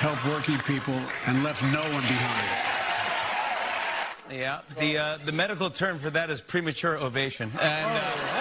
helped 0.00 0.24
working 0.26 0.58
people 0.58 1.00
and 1.26 1.42
left 1.42 1.62
no 1.62 1.80
one 1.80 2.02
behind. 2.02 2.70
Yeah, 4.30 4.60
the 4.78 4.98
uh, 4.98 5.18
the 5.24 5.32
medical 5.32 5.70
term 5.70 5.98
for 5.98 6.08
that 6.10 6.30
is 6.30 6.40
premature 6.40 6.96
ovation. 6.98 7.50
And 7.60 7.86
uh. 7.86 8.39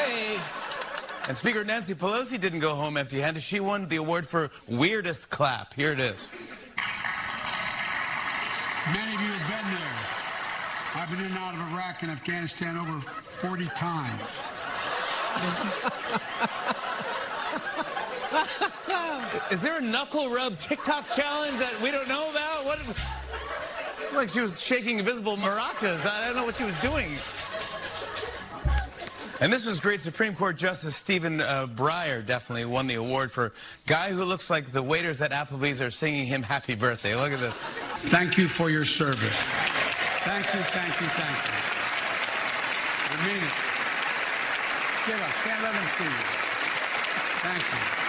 And 1.28 1.38
Speaker 1.38 1.64
Nancy 1.64 1.94
Pelosi 1.94 2.40
didn't 2.40 2.60
go 2.60 2.74
home 2.76 2.98
empty-handed. 2.98 3.44
She 3.44 3.60
won 3.60 3.88
the 3.88 3.98
award 3.98 4.28
for 4.28 4.50
weirdest 4.68 5.30
clap. 5.30 5.74
Here 5.74 5.92
it 5.92 6.00
is. 6.00 6.28
Many 8.94 9.14
of 9.14 9.22
you 9.22 9.28
have 9.28 9.50
been 9.50 9.72
there. 9.76 9.96
I've 10.96 11.10
been 11.10 11.20
in 11.20 11.26
and 11.28 11.38
out 11.38 11.54
of 11.54 11.60
Iraq 11.74 12.02
and 12.02 12.12
Afghanistan 12.12 12.78
over 12.78 13.00
40 13.00 13.66
times. 13.76 14.22
Is 19.52 19.62
there 19.62 19.80
a 19.80 19.82
knuckle 19.82 20.30
rub 20.30 20.58
TikTok 20.58 21.08
challenge 21.16 21.58
that 21.58 21.74
we 21.82 21.90
don't 21.92 22.08
know 22.08 22.30
about? 22.30 22.66
What? 22.66 22.80
Like 24.16 24.30
she 24.30 24.42
was 24.42 24.62
shaking 24.62 25.00
invisible 25.00 25.38
maracas. 25.38 26.06
I 26.06 26.26
don't 26.26 26.36
know 26.36 26.46
what 26.46 26.56
she 26.56 26.66
was 26.66 26.80
doing. 26.82 27.16
And 29.42 29.54
this 29.54 29.66
was 29.66 29.80
great. 29.80 30.02
Supreme 30.02 30.36
Court 30.36 30.58
Justice 30.58 30.98
Stephen 30.98 31.40
uh, 31.40 31.66
Breyer 31.68 32.26
definitely 32.26 32.66
won 32.66 32.88
the 32.88 32.96
award 32.96 33.32
for 33.32 33.54
guy 33.88 34.10
who 34.10 34.26
looks 34.26 34.50
like 34.50 34.74
the 34.74 34.84
waiters 34.84 35.22
at 35.22 35.32
Applebee's 35.32 35.82
are 35.82 35.90
singing 35.90 36.26
him 36.26 36.44
happy 36.44 36.76
birthday. 36.76 37.16
Look 37.16 37.32
at 37.32 37.40
this. 37.40 37.54
Thank 37.54 38.38
you 38.38 38.50
for 38.50 38.70
your 38.70 38.84
service. 38.84 39.40
Thank 40.24 40.46
you, 40.54 40.60
thank 40.60 41.02
you, 41.02 41.08
thank 41.08 41.38
you. 41.48 41.60
I 43.12 43.26
mean 43.26 43.38
it. 43.38 43.70
Get 45.08 45.22
up. 45.22 45.32
Can't 45.44 45.64
let 45.64 45.74
them 45.74 45.86
see 45.98 46.04
you. 46.04 46.10
Thank 47.42 47.64
you. 47.74 48.00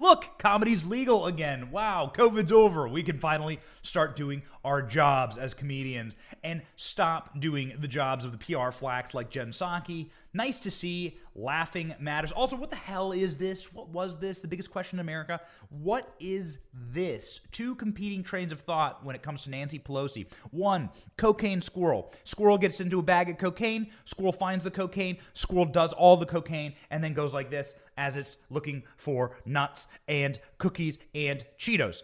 Look, 0.00 0.38
comedy's 0.54 0.86
legal 0.86 1.26
again. 1.26 1.68
Wow, 1.72 2.12
COVID's 2.14 2.52
over. 2.52 2.86
We 2.86 3.02
can 3.02 3.18
finally 3.18 3.58
start 3.82 4.14
doing 4.14 4.42
our 4.64 4.82
jobs 4.82 5.36
as 5.36 5.52
comedians 5.52 6.14
and 6.44 6.62
stop 6.76 7.40
doing 7.40 7.72
the 7.80 7.88
jobs 7.88 8.24
of 8.24 8.30
the 8.30 8.38
PR 8.38 8.70
flacks 8.70 9.14
like 9.14 9.30
Jen 9.30 9.50
Psaki. 9.50 10.10
Nice 10.34 10.58
to 10.60 10.70
see. 10.70 11.18
Laughing 11.36 11.94
matters. 11.98 12.32
Also, 12.32 12.56
what 12.56 12.70
the 12.70 12.76
hell 12.76 13.12
is 13.12 13.36
this? 13.36 13.72
What 13.72 13.88
was 13.88 14.18
this? 14.18 14.40
The 14.40 14.48
biggest 14.48 14.70
question 14.70 14.98
in 14.98 15.00
America. 15.00 15.40
What 15.70 16.12
is 16.20 16.58
this? 16.72 17.40
Two 17.52 17.74
competing 17.76 18.22
trains 18.22 18.52
of 18.52 18.60
thought 18.60 19.04
when 19.04 19.16
it 19.16 19.22
comes 19.22 19.44
to 19.44 19.50
Nancy 19.50 19.78
Pelosi. 19.78 20.26
One, 20.50 20.90
cocaine 21.16 21.60
squirrel. 21.60 22.12
Squirrel 22.24 22.58
gets 22.58 22.80
into 22.80 22.98
a 22.98 23.02
bag 23.02 23.30
of 23.30 23.38
cocaine. 23.38 23.90
Squirrel 24.04 24.32
finds 24.32 24.64
the 24.64 24.70
cocaine. 24.70 25.18
Squirrel 25.32 25.66
does 25.66 25.92
all 25.92 26.16
the 26.16 26.26
cocaine 26.26 26.74
and 26.90 27.02
then 27.02 27.14
goes 27.14 27.32
like 27.32 27.50
this 27.50 27.74
as 27.96 28.16
it's 28.16 28.38
looking 28.50 28.82
for 28.96 29.36
nuts 29.44 29.86
and 30.08 30.38
cookies 30.58 30.98
and 31.14 31.44
Cheetos. 31.58 32.02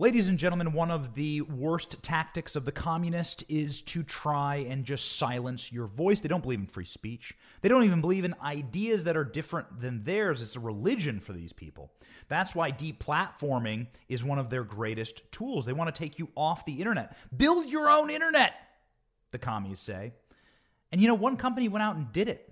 Ladies 0.00 0.30
and 0.30 0.38
gentlemen, 0.38 0.72
one 0.72 0.90
of 0.90 1.12
the 1.12 1.42
worst 1.42 2.02
tactics 2.02 2.56
of 2.56 2.64
the 2.64 2.72
communist 2.72 3.44
is 3.50 3.82
to 3.82 4.02
try 4.02 4.56
and 4.56 4.86
just 4.86 5.18
silence 5.18 5.70
your 5.70 5.88
voice. 5.88 6.22
They 6.22 6.28
don't 6.28 6.42
believe 6.42 6.60
in 6.60 6.66
free 6.66 6.86
speech. 6.86 7.34
They 7.60 7.68
don't 7.68 7.84
even 7.84 8.00
believe 8.00 8.24
in 8.24 8.34
ideas 8.42 9.04
that 9.04 9.14
are 9.14 9.24
different 9.24 9.82
than 9.82 10.04
theirs. 10.04 10.40
It's 10.40 10.56
a 10.56 10.60
religion 10.60 11.20
for 11.20 11.34
these 11.34 11.52
people. 11.52 11.92
That's 12.28 12.54
why 12.54 12.72
deplatforming 12.72 13.88
is 14.08 14.24
one 14.24 14.38
of 14.38 14.48
their 14.48 14.64
greatest 14.64 15.30
tools. 15.32 15.66
They 15.66 15.74
want 15.74 15.94
to 15.94 15.98
take 15.98 16.18
you 16.18 16.30
off 16.34 16.64
the 16.64 16.78
internet. 16.78 17.14
Build 17.36 17.68
your 17.68 17.90
own 17.90 18.08
internet, 18.08 18.54
the 19.32 19.38
commies 19.38 19.80
say. 19.80 20.14
And 20.90 21.02
you 21.02 21.08
know, 21.08 21.14
one 21.14 21.36
company 21.36 21.68
went 21.68 21.82
out 21.82 21.96
and 21.96 22.10
did 22.10 22.26
it. 22.26 22.49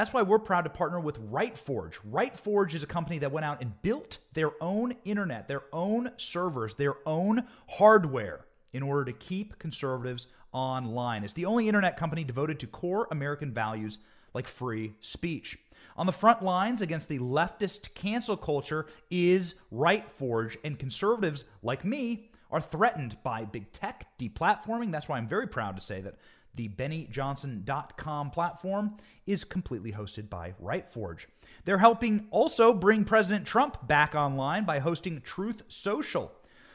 That's 0.00 0.14
why 0.14 0.22
we're 0.22 0.38
proud 0.38 0.62
to 0.62 0.70
partner 0.70 0.98
with 0.98 1.20
RightForge. 1.30 1.96
RightForge 2.10 2.72
is 2.72 2.82
a 2.82 2.86
company 2.86 3.18
that 3.18 3.32
went 3.32 3.44
out 3.44 3.60
and 3.60 3.82
built 3.82 4.16
their 4.32 4.52
own 4.62 4.94
internet, 5.04 5.46
their 5.46 5.64
own 5.74 6.12
servers, 6.16 6.74
their 6.74 6.94
own 7.04 7.46
hardware 7.68 8.46
in 8.72 8.82
order 8.82 9.04
to 9.04 9.12
keep 9.12 9.58
conservatives 9.58 10.28
online. 10.52 11.22
It's 11.22 11.34
the 11.34 11.44
only 11.44 11.68
internet 11.68 11.98
company 11.98 12.24
devoted 12.24 12.58
to 12.60 12.66
core 12.66 13.08
American 13.10 13.52
values 13.52 13.98
like 14.32 14.48
free 14.48 14.94
speech. 15.02 15.58
On 15.98 16.06
the 16.06 16.12
front 16.12 16.42
lines 16.42 16.80
against 16.80 17.10
the 17.10 17.18
leftist 17.18 17.92
cancel 17.92 18.38
culture 18.38 18.86
is 19.10 19.52
RightForge, 19.70 20.56
and 20.64 20.78
conservatives 20.78 21.44
like 21.62 21.84
me 21.84 22.30
are 22.50 22.62
threatened 22.62 23.18
by 23.22 23.44
big 23.44 23.70
tech 23.70 24.06
deplatforming. 24.18 24.92
That's 24.92 25.10
why 25.10 25.18
I'm 25.18 25.28
very 25.28 25.46
proud 25.46 25.76
to 25.76 25.82
say 25.82 26.00
that 26.00 26.14
the 26.54 26.68
BennyJohnson.com 26.68 28.30
platform 28.30 28.96
is 29.26 29.44
completely 29.44 29.92
hosted 29.92 30.28
by 30.28 30.54
RightForge. 30.62 31.26
They're 31.64 31.78
helping 31.78 32.26
also 32.30 32.74
bring 32.74 33.04
President 33.04 33.46
Trump 33.46 33.86
back 33.86 34.14
online 34.14 34.64
by 34.64 34.80
hosting 34.80 35.20
Truth 35.20 35.62
Social. 35.68 36.32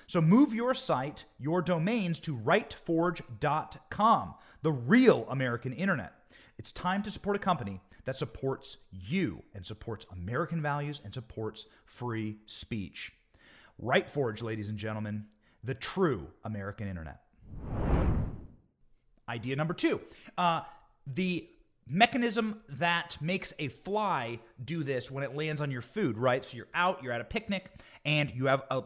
So 0.07 0.21
move 0.21 0.53
your 0.53 0.73
site, 0.73 1.25
your 1.39 1.61
domains 1.61 2.19
to 2.21 2.35
rightforge.com, 2.35 4.33
the 4.61 4.71
real 4.71 5.25
American 5.29 5.73
internet. 5.73 6.13
It's 6.57 6.71
time 6.71 7.03
to 7.03 7.11
support 7.11 7.35
a 7.35 7.39
company 7.39 7.81
that 8.05 8.15
supports 8.15 8.77
you 8.91 9.43
and 9.53 9.65
supports 9.65 10.05
American 10.11 10.61
values 10.61 11.01
and 11.03 11.13
supports 11.13 11.65
free 11.85 12.37
speech. 12.45 13.11
RightForge, 13.83 14.41
ladies 14.41 14.69
and 14.69 14.77
gentlemen, 14.77 15.25
the 15.63 15.73
true 15.73 16.27
American 16.43 16.87
internet. 16.87 17.24
Idea 19.27 19.55
number 19.55 19.73
two 19.73 20.01
uh, 20.37 20.61
the 21.07 21.47
mechanism 21.87 22.61
that 22.67 23.17
makes 23.21 23.53
a 23.59 23.67
fly 23.67 24.39
do 24.63 24.83
this 24.83 25.11
when 25.11 25.23
it 25.23 25.35
lands 25.35 25.61
on 25.61 25.71
your 25.71 25.81
food, 25.81 26.17
right? 26.17 26.43
So 26.43 26.57
you're 26.57 26.67
out, 26.73 27.03
you're 27.03 27.13
at 27.13 27.21
a 27.21 27.25
picnic, 27.25 27.69
and 28.03 28.31
you 28.31 28.47
have 28.47 28.63
a 28.71 28.83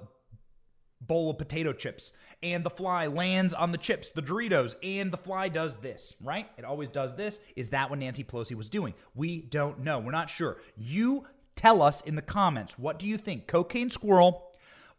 bowl 1.02 1.30
of 1.30 1.38
potato 1.38 1.72
chips, 1.72 2.12
and 2.44 2.64
the 2.64 2.70
fly 2.70 3.08
lands 3.08 3.54
on 3.54 3.72
the 3.72 3.78
chips, 3.78 4.12
the 4.12 4.22
Doritos, 4.22 4.76
and 4.84 5.12
the 5.12 5.18
fly 5.18 5.48
does 5.48 5.78
this, 5.78 6.16
right? 6.22 6.50
It 6.58 6.66
always 6.66 6.90
does 6.90 7.16
this. 7.16 7.40
Is 7.56 7.70
that 7.70 7.90
what 7.90 8.00
Nancy 8.00 8.24
Pelosi 8.24 8.56
was 8.56 8.70
doing? 8.70 8.94
We 9.16 9.42
don't 9.42 9.80
know. 9.80 10.00
We're 10.00 10.12
not 10.12 10.30
sure. 10.30 10.58
You 10.78 11.26
tell 11.56 11.82
us 11.82 12.02
in 12.02 12.16
the 12.16 12.22
comments 12.22 12.78
what 12.78 13.00
do 13.00 13.08
you 13.08 13.18
think? 13.18 13.48
Cocaine 13.48 13.90
squirrel 13.90 14.52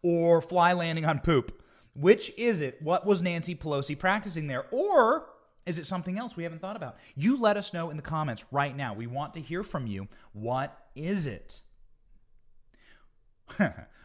or 0.02 0.40
fly 0.40 0.72
landing 0.72 1.04
on 1.04 1.20
poop? 1.20 1.62
Which 1.94 2.32
is 2.38 2.60
it? 2.60 2.80
What 2.80 3.04
was 3.04 3.20
Nancy 3.20 3.54
Pelosi 3.54 3.98
practicing 3.98 4.46
there? 4.46 4.66
Or 4.70 5.26
is 5.66 5.78
it 5.78 5.86
something 5.86 6.18
else 6.18 6.36
we 6.36 6.44
haven't 6.44 6.60
thought 6.60 6.76
about? 6.76 6.96
You 7.14 7.36
let 7.36 7.56
us 7.56 7.72
know 7.72 7.90
in 7.90 7.96
the 7.96 8.02
comments 8.02 8.44
right 8.50 8.76
now. 8.76 8.94
We 8.94 9.06
want 9.06 9.34
to 9.34 9.40
hear 9.40 9.62
from 9.62 9.86
you. 9.86 10.08
What 10.32 10.76
is 10.94 11.26
it? 11.26 11.60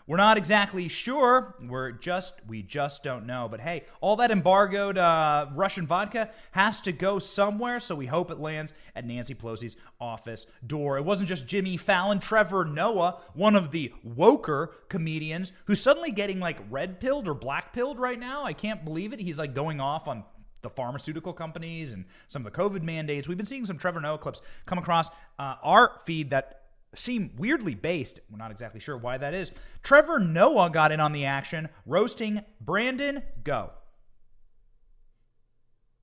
We're 0.07 0.17
not 0.17 0.37
exactly 0.37 0.87
sure. 0.87 1.55
We're 1.67 1.91
just 1.91 2.35
we 2.47 2.61
just 2.61 3.01
don't 3.01 3.25
know. 3.25 3.47
But 3.49 3.59
hey, 3.61 3.85
all 4.01 4.17
that 4.17 4.29
embargoed 4.29 4.99
uh, 4.99 5.47
Russian 5.55 5.87
vodka 5.87 6.29
has 6.51 6.79
to 6.81 6.91
go 6.91 7.17
somewhere. 7.17 7.79
So 7.79 7.95
we 7.95 8.05
hope 8.05 8.29
it 8.29 8.39
lands 8.39 8.71
at 8.95 9.05
Nancy 9.05 9.33
Pelosi's 9.33 9.75
office 9.99 10.45
door. 10.65 10.97
It 10.97 11.05
wasn't 11.05 11.29
just 11.29 11.47
Jimmy 11.47 11.75
Fallon, 11.75 12.19
Trevor 12.19 12.65
Noah, 12.65 13.19
one 13.33 13.55
of 13.55 13.71
the 13.71 13.93
woker 14.07 14.67
comedians, 14.89 15.51
who's 15.65 15.81
suddenly 15.81 16.11
getting 16.11 16.39
like 16.39 16.59
red 16.69 16.99
pilled 16.99 17.27
or 17.27 17.33
black 17.33 17.73
pilled 17.73 17.97
right 17.97 18.19
now. 18.19 18.43
I 18.43 18.53
can't 18.53 18.85
believe 18.85 19.11
it. 19.11 19.19
He's 19.19 19.39
like 19.39 19.55
going 19.55 19.81
off 19.81 20.07
on 20.07 20.23
the 20.65 20.69
pharmaceutical 20.69 21.31
companies 21.31 21.93
and 21.93 22.05
some 22.27 22.45
of 22.45 22.51
the 22.51 22.57
COVID 22.57 22.81
mandates. 22.81 23.27
We've 23.27 23.37
been 23.37 23.45
seeing 23.45 23.65
some 23.65 23.77
Trevor 23.77 24.01
Noah 24.01 24.17
clips 24.17 24.41
come 24.65 24.77
across 24.77 25.09
uh, 25.39 25.55
our 25.63 25.99
feed 26.05 26.31
that 26.31 26.63
seem 26.95 27.31
weirdly 27.37 27.75
based. 27.75 28.19
We're 28.29 28.37
not 28.37 28.51
exactly 28.51 28.79
sure 28.79 28.97
why 28.97 29.17
that 29.17 29.33
is. 29.33 29.51
Trevor 29.83 30.19
Noah 30.19 30.69
got 30.69 30.91
in 30.91 30.99
on 30.99 31.11
the 31.11 31.25
action, 31.25 31.69
roasting 31.85 32.41
Brandon 32.59 33.21
Go. 33.43 33.71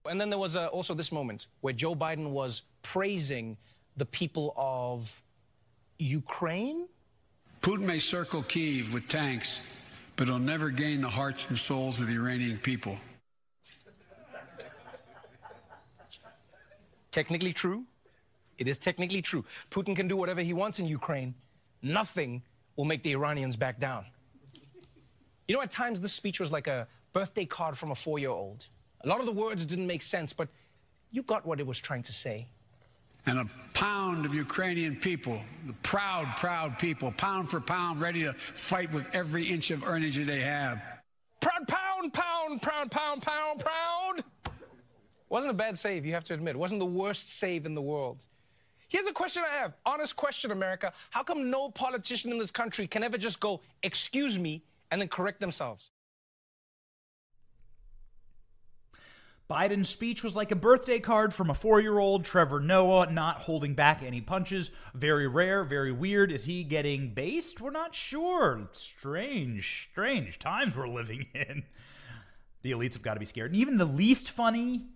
And 0.07 0.21
then 0.21 0.31
there 0.31 0.39
was 0.39 0.57
uh, 0.57 0.67
also 0.67 0.95
this 0.95 1.13
moment 1.13 1.47
where 1.61 1.73
Joe 1.73 1.95
Biden 1.95 2.31
was 2.31 2.63
praising 2.83 3.57
the 3.97 4.07
people 4.07 4.55
of 4.57 5.23
Ukraine. 5.99 6.87
Putin 7.61 7.83
may 7.83 7.99
circle 7.99 8.43
Kiev 8.43 8.93
with 8.93 9.09
tanks, 9.09 9.61
but 10.17 10.27
he'll 10.27 10.39
never 10.39 10.71
gain 10.71 11.01
the 11.01 11.09
hearts 11.09 11.49
and 11.49 11.59
souls 11.59 12.01
of 12.01 12.09
the 12.09 12.15
Iranian 12.15 12.59
people. 12.59 12.99
Technically 17.13 17.53
true. 17.53 17.85
It 18.59 18.67
is 18.67 18.77
technically 18.79 19.23
true. 19.23 19.45
Putin 19.71 19.95
can 19.95 20.09
do 20.09 20.17
whatever 20.17 20.41
he 20.41 20.53
wants 20.53 20.79
in 20.79 20.87
Ukraine. 20.87 21.35
Nothing 21.83 22.43
will 22.77 22.85
make 22.85 23.03
the 23.03 23.13
Iranians 23.13 23.57
back 23.57 23.79
down. 23.79 24.07
You 25.47 25.57
know, 25.57 25.63
at 25.63 25.73
times 25.73 26.01
this 26.01 26.13
speech 26.13 26.41
was 26.41 26.51
like 26.51 26.67
a 26.67 26.89
birthday 27.13 27.45
card 27.45 27.77
from 27.79 27.91
a 27.91 27.95
four 27.95 28.19
year 28.19 28.31
old. 28.31 28.65
A 29.05 29.09
lot 29.09 29.21
of 29.21 29.27
the 29.27 29.33
words 29.33 29.65
didn't 29.67 29.87
make 29.87 30.03
sense, 30.03 30.33
but 30.33 30.49
you 31.11 31.23
got 31.23 31.45
what 31.45 31.61
it 31.61 31.67
was 31.67 31.79
trying 31.79 32.03
to 32.05 32.13
say. 32.13 32.49
And 33.27 33.39
a 33.39 33.51
pound 33.75 34.27
of 34.27 34.35
Ukrainian 34.35 34.97
people, 34.97 35.41
the 35.67 35.75
proud, 35.75 36.27
proud 36.37 36.79
people, 36.79 37.13
pound 37.13 37.49
for 37.49 37.61
pound, 37.61 38.01
ready 38.01 38.23
to 38.23 38.33
fight 38.33 38.93
with 38.93 39.07
every 39.13 39.45
inch 39.45 39.71
of 39.71 39.85
energy 39.85 40.25
they 40.25 40.41
have. 40.41 40.83
Proud 41.41 41.69
pound, 41.69 42.13
pound, 42.13 42.63
pound, 42.63 42.91
pound, 42.91 43.23
pound, 43.23 43.61
pound. 43.61 43.92
Wasn't 45.33 45.51
a 45.51 45.55
bad 45.55 45.79
save, 45.79 46.05
you 46.05 46.13
have 46.13 46.25
to 46.25 46.35
admit. 46.35 46.57
It 46.57 46.59
wasn't 46.59 46.81
the 46.81 46.85
worst 46.85 47.39
save 47.41 47.65
in 47.65 47.75
the 47.75 47.81
world. 47.81 48.23
Here's 48.91 49.07
a 49.07 49.13
question 49.13 49.43
I 49.51 49.63
have. 49.63 49.73
Honest 49.87 50.15
question, 50.15 50.51
America. 50.51 50.93
How 51.09 51.23
come 51.23 51.49
no 51.49 51.71
politician 51.71 52.33
in 52.33 52.39
this 52.39 52.51
country 52.51 52.87
can 52.87 53.03
ever 53.03 53.17
just 53.17 53.41
go, 53.41 53.63
excuse 53.83 54.39
me, 54.39 54.63
and 54.91 55.01
then 55.01 55.09
correct 55.09 55.41
themselves? 55.41 55.89
Biden's 59.49 59.89
speech 59.89 60.23
was 60.23 60.37
like 60.37 60.51
a 60.51 60.55
birthday 60.55 61.01
card 61.01 61.33
from 61.33 61.49
a 61.49 61.55
four 61.55 61.81
year 61.81 61.99
old 61.99 62.27
Trevor 62.27 62.61
Noah, 62.61 63.11
not 63.11 63.39
holding 63.39 63.73
back 63.73 64.03
any 64.03 64.21
punches. 64.21 64.71
Very 64.93 65.27
rare, 65.27 65.65
very 65.65 65.93
weird. 65.93 66.31
Is 66.31 66.45
he 66.45 66.63
getting 66.63 67.15
based? 67.15 67.59
We're 67.59 67.71
not 67.71 67.95
sure. 67.95 68.69
Strange, 68.73 69.89
strange 69.91 70.39
times 70.39 70.77
we're 70.77 70.89
living 70.89 71.29
in. 71.33 71.65
The 72.61 72.73
elites 72.73 72.93
have 72.93 73.03
got 73.03 73.15
to 73.15 73.21
be 73.21 73.25
scared. 73.25 73.53
And 73.53 73.61
even 73.63 73.79
the 73.79 73.87
least 73.87 74.29
funny 74.29 74.89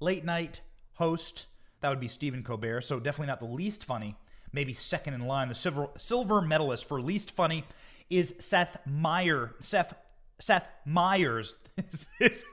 late 0.00 0.24
night 0.24 0.60
host 0.94 1.46
that 1.80 1.90
would 1.90 2.00
be 2.00 2.08
Stephen 2.08 2.42
Colbert. 2.42 2.82
So 2.82 2.98
definitely 2.98 3.28
not 3.28 3.40
the 3.40 3.46
least 3.46 3.84
funny. 3.84 4.16
Maybe 4.52 4.72
second 4.72 5.14
in 5.14 5.26
line. 5.26 5.48
The 5.48 5.54
silver 5.54 5.88
silver 5.96 6.40
medalist 6.40 6.86
for 6.86 7.00
least 7.00 7.30
funny 7.30 7.64
is 8.08 8.34
Seth 8.40 8.78
Meyer. 8.86 9.54
Seth 9.60 9.94
Seth 10.38 10.68
Meyers. 10.84 11.56
this 11.76 12.06
is 12.20 12.44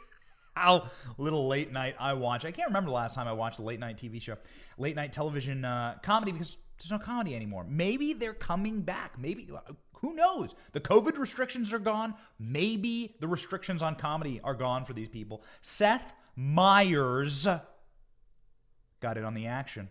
how 0.56 0.90
little 1.18 1.48
late 1.48 1.72
night 1.72 1.96
I 2.00 2.14
watch. 2.14 2.46
I 2.46 2.52
can't 2.52 2.68
remember 2.68 2.90
the 2.90 2.96
last 2.96 3.16
time 3.16 3.28
I 3.28 3.34
watched 3.34 3.60
a 3.60 3.64
late 3.64 3.80
night 3.80 3.98
TV 3.98 4.22
show, 4.22 4.38
late 4.78 4.96
night 4.96 5.14
television 5.14 5.66
uh, 5.66 5.96
comedy 6.04 6.32
because 6.32 6.58
there's 6.78 6.92
no 6.92 7.00
comedy 7.00 7.36
anymore. 7.36 7.66
Maybe 7.68 8.14
they're 8.14 8.34
coming 8.34 8.82
back. 8.82 9.18
Maybe 9.18 9.50
who 9.94 10.14
knows? 10.14 10.54
The 10.74 10.82
COVID 10.82 11.18
restrictions 11.18 11.72
are 11.72 11.80
gone. 11.80 12.14
Maybe 12.38 13.16
the 13.20 13.28
restrictions 13.28 13.82
on 13.82 13.96
comedy 13.96 14.42
are 14.44 14.54
gone 14.54 14.84
for 14.84 14.94
these 14.94 15.08
people. 15.08 15.44
Seth 15.62 16.14
Meyers 16.36 17.48
got 19.00 19.18
it 19.18 19.24
on 19.24 19.34
the 19.34 19.48
action 19.48 19.90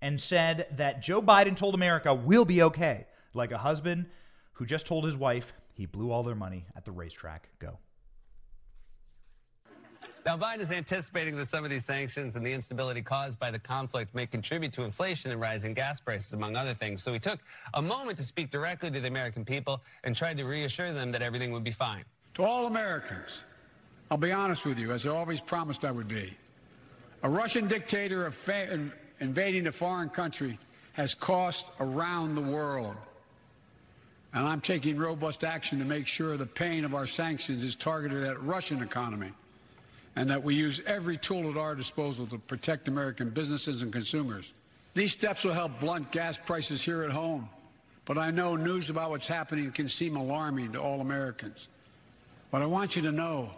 and 0.00 0.20
said 0.20 0.66
that 0.76 1.02
Joe 1.02 1.22
Biden 1.22 1.56
told 1.56 1.74
America 1.74 2.14
we'll 2.14 2.44
be 2.44 2.62
okay, 2.62 3.06
like 3.34 3.52
a 3.52 3.58
husband 3.58 4.06
who 4.54 4.66
just 4.66 4.86
told 4.86 5.04
his 5.04 5.16
wife 5.16 5.52
he 5.74 5.86
blew 5.86 6.10
all 6.10 6.22
their 6.22 6.34
money 6.34 6.66
at 6.76 6.84
the 6.84 6.92
racetrack. 6.92 7.48
Go. 7.58 7.78
Now, 10.24 10.36
Biden 10.36 10.60
is 10.60 10.70
anticipating 10.70 11.36
that 11.36 11.46
some 11.46 11.64
of 11.64 11.70
these 11.70 11.84
sanctions 11.84 12.36
and 12.36 12.46
the 12.46 12.52
instability 12.52 13.02
caused 13.02 13.40
by 13.40 13.50
the 13.50 13.58
conflict 13.58 14.14
may 14.14 14.26
contribute 14.26 14.72
to 14.74 14.84
inflation 14.84 15.32
and 15.32 15.40
rising 15.40 15.74
gas 15.74 15.98
prices, 15.98 16.32
among 16.32 16.54
other 16.54 16.74
things. 16.74 17.02
So 17.02 17.12
he 17.12 17.18
took 17.18 17.40
a 17.74 17.82
moment 17.82 18.18
to 18.18 18.22
speak 18.22 18.50
directly 18.50 18.90
to 18.92 19.00
the 19.00 19.08
American 19.08 19.44
people 19.44 19.82
and 20.04 20.14
tried 20.14 20.36
to 20.36 20.44
reassure 20.44 20.92
them 20.92 21.10
that 21.12 21.22
everything 21.22 21.50
would 21.52 21.64
be 21.64 21.72
fine. 21.72 22.04
To 22.34 22.44
all 22.44 22.66
Americans, 22.66 23.42
I'll 24.12 24.18
be 24.18 24.30
honest 24.30 24.66
with 24.66 24.78
you, 24.78 24.92
as 24.92 25.06
I 25.06 25.10
always 25.10 25.40
promised 25.40 25.86
I 25.86 25.90
would 25.90 26.06
be. 26.06 26.36
A 27.22 27.30
Russian 27.30 27.66
dictator 27.66 28.30
invading 29.20 29.66
a 29.66 29.72
foreign 29.72 30.10
country 30.10 30.58
has 30.92 31.14
cost 31.14 31.64
around 31.80 32.34
the 32.34 32.42
world. 32.42 32.94
And 34.34 34.46
I'm 34.46 34.60
taking 34.60 34.98
robust 34.98 35.44
action 35.44 35.78
to 35.78 35.86
make 35.86 36.06
sure 36.06 36.36
the 36.36 36.44
pain 36.44 36.84
of 36.84 36.94
our 36.94 37.06
sanctions 37.06 37.64
is 37.64 37.74
targeted 37.74 38.22
at 38.24 38.42
Russian 38.42 38.82
economy 38.82 39.32
and 40.14 40.28
that 40.28 40.44
we 40.44 40.56
use 40.56 40.78
every 40.84 41.16
tool 41.16 41.50
at 41.50 41.56
our 41.56 41.74
disposal 41.74 42.26
to 42.26 42.38
protect 42.38 42.88
American 42.88 43.30
businesses 43.30 43.80
and 43.80 43.94
consumers. 43.94 44.52
These 44.92 45.12
steps 45.12 45.42
will 45.42 45.54
help 45.54 45.80
blunt 45.80 46.12
gas 46.12 46.36
prices 46.36 46.82
here 46.82 47.02
at 47.02 47.12
home, 47.12 47.48
but 48.04 48.18
I 48.18 48.30
know 48.30 48.56
news 48.56 48.90
about 48.90 49.08
what's 49.08 49.26
happening 49.26 49.72
can 49.72 49.88
seem 49.88 50.16
alarming 50.16 50.72
to 50.72 50.82
all 50.82 51.00
Americans. 51.00 51.66
But 52.50 52.60
I 52.60 52.66
want 52.66 52.94
you 52.94 53.00
to 53.00 53.10
know 53.10 53.52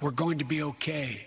we're 0.00 0.10
going 0.10 0.38
to 0.38 0.44
be 0.44 0.62
okay. 0.62 1.26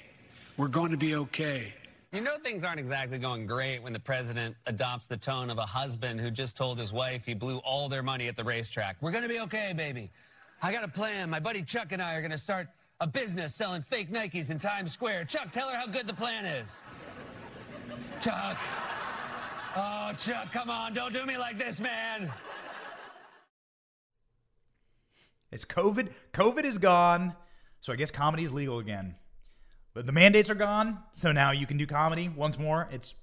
We're 0.58 0.68
going 0.68 0.92
to 0.92 0.98
be 0.98 1.16
okay. 1.16 1.74
You 2.12 2.22
know 2.22 2.38
things 2.38 2.64
aren't 2.64 2.80
exactly 2.80 3.20
going 3.20 3.48
great 3.48 3.84
when 3.84 3.94
the 3.94 4.00
president 4.00 4.56
adopts 4.66 5.08
the 5.08 5.18
tone 5.18 5.50
of 5.50 5.58
a 5.58 5.66
husband 5.66 6.22
who 6.22 6.32
just 6.32 6.56
told 6.56 6.80
his 6.80 6.94
wife 6.94 7.26
he 7.26 7.34
blew 7.34 7.58
all 7.58 7.90
their 7.90 8.02
money 8.02 8.28
at 8.28 8.36
the 8.36 8.44
racetrack. 8.44 8.98
We're 9.02 9.12
going 9.12 9.24
to 9.24 9.30
be 9.30 9.40
okay, 9.42 9.74
baby. 9.76 10.10
I 10.62 10.72
got 10.72 10.84
a 10.84 10.88
plan. 10.88 11.30
My 11.30 11.40
buddy 11.40 11.64
Chuck 11.64 11.92
and 11.92 12.02
I 12.02 12.16
are 12.16 12.22
going 12.22 12.32
to 12.32 12.38
start 12.38 12.70
a 13.00 13.08
business 13.08 13.54
selling 13.54 13.82
fake 13.82 14.12
Nikes 14.12 14.50
in 14.50 14.58
Times 14.58 14.92
Square. 14.92 15.26
Chuck, 15.26 15.52
tell 15.52 15.70
her 15.70 15.78
how 15.78 15.86
good 15.86 16.08
the 16.08 16.14
plan 16.14 16.46
is. 16.46 16.84
Chuck. 18.22 18.58
Oh, 19.76 20.12
Chuck, 20.18 20.52
come 20.52 20.70
on. 20.70 20.94
Don't 20.94 21.14
do 21.14 21.26
me 21.26 21.38
like 21.38 21.58
this, 21.58 21.80
man. 21.80 22.32
It's 25.52 25.66
COVID. 25.66 26.10
COVID 26.34 26.64
is 26.64 26.78
gone. 26.78 27.36
So 27.88 27.94
I 27.94 27.96
guess 27.96 28.12
comedy 28.12 28.44
is 28.44 28.52
legal 28.52 28.80
again. 28.80 29.16
But 29.94 30.06
the 30.06 30.12
mandates 30.12 30.50
are 30.50 30.56
gone, 30.56 31.00
so 31.14 31.32
now 31.32 31.52
you 31.52 31.66
can 31.66 31.78
do 31.78 31.88
comedy 31.88 32.28
once 32.28 32.60
more. 32.60 32.90
It's 32.92 33.16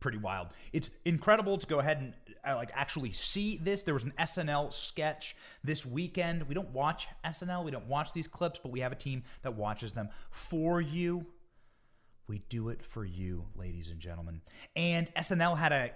pretty 0.00 0.18
wild. 0.18 0.48
It's 0.72 0.90
incredible 1.04 1.58
to 1.58 1.66
go 1.68 1.78
ahead 1.78 1.98
and 1.98 2.14
uh, 2.44 2.56
like 2.56 2.72
actually 2.74 3.12
see 3.12 3.56
this. 3.58 3.84
There 3.84 3.94
was 3.94 4.02
an 4.02 4.12
SNL 4.18 4.72
sketch 4.72 5.36
this 5.62 5.86
weekend. 5.86 6.48
We 6.48 6.56
don't 6.56 6.70
watch 6.70 7.06
SNL, 7.24 7.64
we 7.64 7.70
don't 7.70 7.86
watch 7.86 8.12
these 8.12 8.26
clips, 8.26 8.58
but 8.60 8.72
we 8.72 8.80
have 8.80 8.90
a 8.90 8.96
team 8.96 9.22
that 9.42 9.54
watches 9.54 9.92
them 9.92 10.08
for 10.32 10.80
you. 10.80 11.24
We 12.26 12.42
do 12.48 12.70
it 12.70 12.82
for 12.82 13.04
you, 13.04 13.44
ladies 13.54 13.92
and 13.92 14.00
gentlemen. 14.00 14.40
And 14.74 15.08
SNL 15.14 15.56
had 15.56 15.70
a 15.70 15.92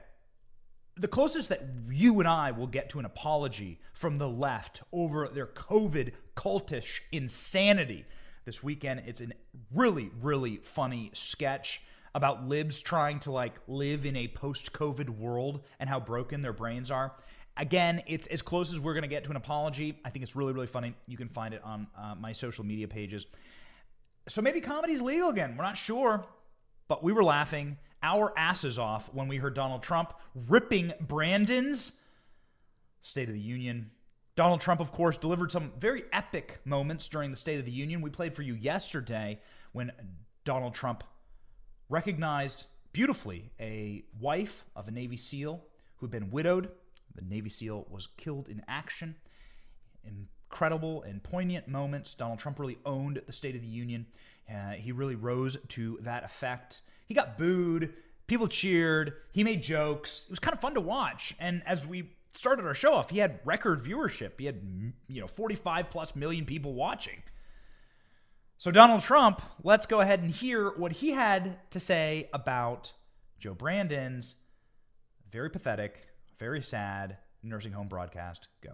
the 0.96 1.09
closest 1.09 1.48
that 1.48 1.62
you 1.90 2.20
and 2.20 2.28
I 2.28 2.52
will 2.52 2.66
get 2.66 2.88
to 2.90 2.98
an 2.98 3.04
apology 3.04 3.80
from 3.92 4.18
the 4.18 4.28
left 4.28 4.83
over 4.92 5.28
their 5.28 5.46
COVID 5.46 6.12
cultish 6.37 7.00
insanity 7.11 8.04
this 8.44 8.62
weekend. 8.62 9.02
It's 9.07 9.20
a 9.20 9.28
really, 9.72 10.11
really 10.20 10.59
funny 10.59 11.11
sketch 11.14 11.83
about 12.14 12.44
libs 12.44 12.80
trying 12.80 13.18
to 13.20 13.33
like 13.33 13.54
live 13.66 14.07
in 14.07 14.14
a 14.14 14.28
post-COVID 14.28 15.09
world 15.09 15.64
and 15.80 15.88
how 15.88 15.98
broken 15.98 16.42
their 16.42 16.52
brains 16.52 16.90
are. 16.90 17.12
Again, 17.57 18.02
it's 18.07 18.26
as 18.28 18.42
close 18.42 18.72
as 18.72 18.78
we're 18.78 18.94
going 18.94 19.02
to 19.02 19.09
get 19.09 19.24
to 19.24 19.30
an 19.30 19.37
apology. 19.37 19.98
I 20.04 20.11
think 20.11 20.22
it's 20.22 20.37
really, 20.37 20.52
really 20.52 20.66
funny. 20.66 20.94
You 21.07 21.16
can 21.16 21.28
find 21.28 21.54
it 21.54 21.62
on 21.64 21.88
uh, 21.98 22.14
my 22.14 22.33
social 22.33 22.64
media 22.64 22.87
pages. 22.87 23.26
So 24.28 24.42
maybe 24.42 24.61
comedy's 24.61 25.02
legal 25.02 25.28
again. 25.28 25.57
We're 25.57 25.64
not 25.64 25.76
sure, 25.76 26.24
but 26.88 27.02
we 27.02 27.12
were 27.12 27.24
laughing 27.24 27.78
our 28.05 28.33
asses 28.37 28.79
off 28.79 29.12
when 29.14 29.27
we 29.27 29.38
heard 29.38 29.55
Donald 29.55 29.83
Trump 29.83 30.12
ripping 30.47 30.93
Brandon's 31.01 31.99
State 33.01 33.29
of 33.29 33.35
the 33.35 33.40
Union. 33.40 33.90
Donald 34.37 34.61
Trump, 34.61 34.81
of 34.81 34.93
course, 34.93 35.17
delivered 35.17 35.51
some 35.51 35.73
very 35.79 36.05
epic 36.12 36.61
moments 36.64 37.09
during 37.09 37.31
the 37.31 37.37
State 37.37 37.59
of 37.59 37.64
the 37.64 37.73
Union. 37.73 38.03
We 38.03 38.11
played 38.11 38.35
for 38.35 38.43
you 38.43 38.55
yesterday 38.55 39.40
when 39.73 39.90
Donald 40.45 40.75
Trump 40.75 41.03
recognized 41.88 42.67
beautifully 42.93 43.51
a 43.59 44.05
wife 44.21 44.64
of 44.77 44.87
a 44.87 44.90
Navy 44.90 45.17
SEAL 45.17 45.64
who'd 45.97 46.11
been 46.11 46.31
widowed. 46.31 46.69
The 47.14 47.23
Navy 47.23 47.49
SEAL 47.49 47.87
was 47.88 48.09
killed 48.19 48.49
in 48.49 48.62
action. 48.69 49.14
Incredible 50.05 51.03
and 51.05 51.23
poignant 51.23 51.69
moments. 51.69 52.14
Donald 52.14 52.38
Trump 52.38 52.59
really 52.59 52.79
owned 52.85 53.23
the 53.27 53.33
State 53.33 53.55
of 53.55 53.62
the 53.62 53.67
Union. 53.67 54.07
Uh, 54.53 54.73
he 54.73 54.93
really 54.93 55.14
rose 55.14 55.57
to 55.69 55.99
that 56.03 56.25
effect. 56.25 56.83
He 57.07 57.14
got 57.14 57.38
booed. 57.38 57.95
People 58.27 58.49
cheered. 58.49 59.14
He 59.33 59.45
made 59.45 59.62
jokes. 59.62 60.25
It 60.25 60.31
was 60.31 60.38
kind 60.38 60.55
of 60.55 60.61
fun 60.61 60.75
to 60.75 60.81
watch. 60.81 61.35
And 61.38 61.62
as 61.67 61.87
we 61.87 62.11
started 62.35 62.64
our 62.64 62.75
show 62.75 62.95
off, 62.95 63.11
he 63.11 63.19
had 63.19 63.40
record 63.45 63.83
viewership. 63.83 64.33
He 64.38 64.47
had, 64.47 64.61
you 65.09 65.21
know, 65.21 65.27
45 65.27 65.90
plus 65.90 66.17
million 66.17 66.45
people 66.45 66.75
watching. 66.75 67.23
So, 68.57 68.71
Donald 68.71 69.03
Trump, 69.03 69.43
let's 69.62 69.85
go 69.85 70.01
ahead 70.01 70.21
and 70.21 70.31
hear 70.31 70.71
what 70.71 70.93
he 70.93 71.11
had 71.11 71.59
to 71.73 71.81
say 71.81 72.31
about 72.33 72.93
Joe 73.38 73.55
Brandon's 73.55 74.37
very 75.31 75.51
pathetic, 75.51 76.07
very 76.38 76.62
sad 76.62 77.19
nursing 77.43 77.73
home 77.73 77.88
broadcast. 77.88 78.49
Go. 78.62 78.71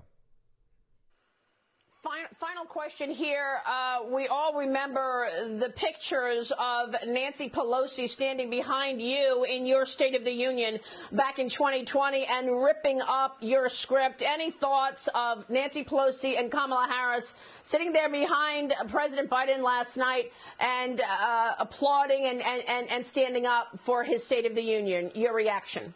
Final 2.02 2.64
question 2.64 3.10
here. 3.10 3.58
Uh, 3.66 4.00
we 4.10 4.26
all 4.26 4.54
remember 4.54 5.28
the 5.58 5.68
pictures 5.68 6.50
of 6.58 6.94
Nancy 7.06 7.50
Pelosi 7.50 8.08
standing 8.08 8.48
behind 8.48 9.02
you 9.02 9.44
in 9.44 9.66
your 9.66 9.84
State 9.84 10.14
of 10.14 10.24
the 10.24 10.32
Union 10.32 10.80
back 11.12 11.38
in 11.38 11.50
2020 11.50 12.24
and 12.24 12.62
ripping 12.62 13.02
up 13.02 13.36
your 13.42 13.68
script. 13.68 14.22
Any 14.22 14.50
thoughts 14.50 15.10
of 15.14 15.48
Nancy 15.50 15.84
Pelosi 15.84 16.38
and 16.38 16.50
Kamala 16.50 16.88
Harris 16.90 17.34
sitting 17.64 17.92
there 17.92 18.08
behind 18.08 18.72
President 18.88 19.28
Biden 19.28 19.62
last 19.62 19.98
night 19.98 20.32
and 20.58 21.02
uh, 21.02 21.52
applauding 21.58 22.24
and, 22.24 22.40
and, 22.40 22.90
and 22.90 23.04
standing 23.04 23.44
up 23.44 23.78
for 23.78 24.04
his 24.04 24.24
State 24.24 24.46
of 24.46 24.54
the 24.54 24.62
Union? 24.62 25.10
Your 25.14 25.34
reaction? 25.34 25.92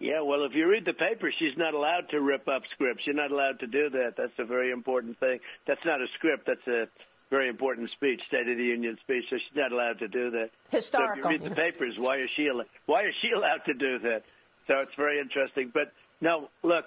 Yeah, 0.00 0.22
well, 0.22 0.44
if 0.44 0.54
you 0.54 0.68
read 0.68 0.84
the 0.84 0.92
paper, 0.92 1.32
she's 1.38 1.56
not 1.56 1.74
allowed 1.74 2.08
to 2.10 2.20
rip 2.20 2.46
up 2.46 2.62
scripts. 2.74 3.02
You're 3.04 3.16
not 3.16 3.32
allowed 3.32 3.58
to 3.60 3.66
do 3.66 3.90
that. 3.90 4.14
That's 4.16 4.38
a 4.38 4.44
very 4.44 4.70
important 4.70 5.18
thing. 5.18 5.40
That's 5.66 5.84
not 5.84 6.00
a 6.00 6.06
script. 6.16 6.46
That's 6.46 6.66
a 6.68 6.84
very 7.30 7.48
important 7.48 7.90
speech, 7.90 8.20
State 8.28 8.48
of 8.48 8.56
the 8.56 8.64
Union 8.64 8.96
speech. 9.02 9.24
So 9.28 9.36
she's 9.36 9.56
not 9.56 9.72
allowed 9.72 9.98
to 9.98 10.08
do 10.08 10.30
that. 10.30 10.50
Historical. 10.70 11.22
So 11.22 11.28
if 11.28 11.40
you 11.42 11.46
read 11.46 11.50
the 11.50 11.56
papers, 11.56 11.94
why 11.98 12.18
is 12.18 12.30
she 12.36 12.48
why 12.86 13.02
is 13.02 13.14
she 13.20 13.30
allowed 13.36 13.64
to 13.66 13.74
do 13.74 13.98
that? 14.00 14.22
So 14.68 14.74
it's 14.80 14.94
very 14.96 15.18
interesting. 15.18 15.72
But 15.74 15.92
no, 16.20 16.48
look, 16.62 16.84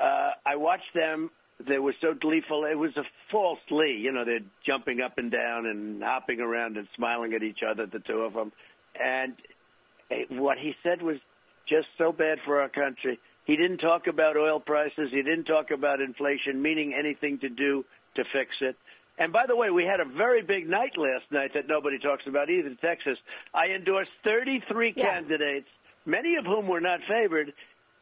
uh, 0.00 0.30
I 0.46 0.56
watched 0.56 0.94
them. 0.94 1.30
They 1.66 1.78
were 1.78 1.94
so 2.00 2.14
gleeful. 2.14 2.64
It 2.64 2.78
was 2.78 2.96
a 2.96 3.02
false 3.30 3.60
Lee. 3.70 3.98
You 4.00 4.12
know, 4.12 4.24
they're 4.24 4.40
jumping 4.64 5.00
up 5.00 5.18
and 5.18 5.30
down 5.30 5.66
and 5.66 6.02
hopping 6.02 6.40
around 6.40 6.76
and 6.76 6.86
smiling 6.96 7.34
at 7.34 7.42
each 7.42 7.60
other, 7.68 7.86
the 7.86 8.00
two 8.00 8.22
of 8.22 8.34
them. 8.34 8.52
And 8.98 9.34
what 10.30 10.58
he 10.58 10.74
said 10.82 11.02
was 11.02 11.16
just 11.68 11.86
so 11.98 12.12
bad 12.12 12.38
for 12.44 12.60
our 12.60 12.68
country. 12.68 13.18
He 13.44 13.56
didn't 13.56 13.78
talk 13.78 14.06
about 14.06 14.36
oil 14.36 14.60
prices. 14.60 15.10
He 15.10 15.22
didn't 15.22 15.44
talk 15.44 15.70
about 15.70 16.00
inflation, 16.00 16.62
meaning 16.62 16.94
anything 16.96 17.38
to 17.40 17.48
do 17.48 17.84
to 18.16 18.24
fix 18.32 18.50
it. 18.60 18.76
And 19.18 19.32
by 19.32 19.44
the 19.46 19.56
way, 19.56 19.70
we 19.70 19.84
had 19.84 20.00
a 20.00 20.04
very 20.04 20.42
big 20.42 20.68
night 20.68 20.92
last 20.96 21.30
night 21.30 21.50
that 21.54 21.68
nobody 21.68 21.98
talks 21.98 22.22
about 22.26 22.50
either, 22.50 22.74
Texas. 22.80 23.18
I 23.52 23.66
endorsed 23.74 24.10
33 24.24 24.94
yeah. 24.96 25.12
candidates, 25.12 25.68
many 26.06 26.36
of 26.36 26.44
whom 26.44 26.68
were 26.68 26.80
not 26.80 27.00
favored. 27.08 27.52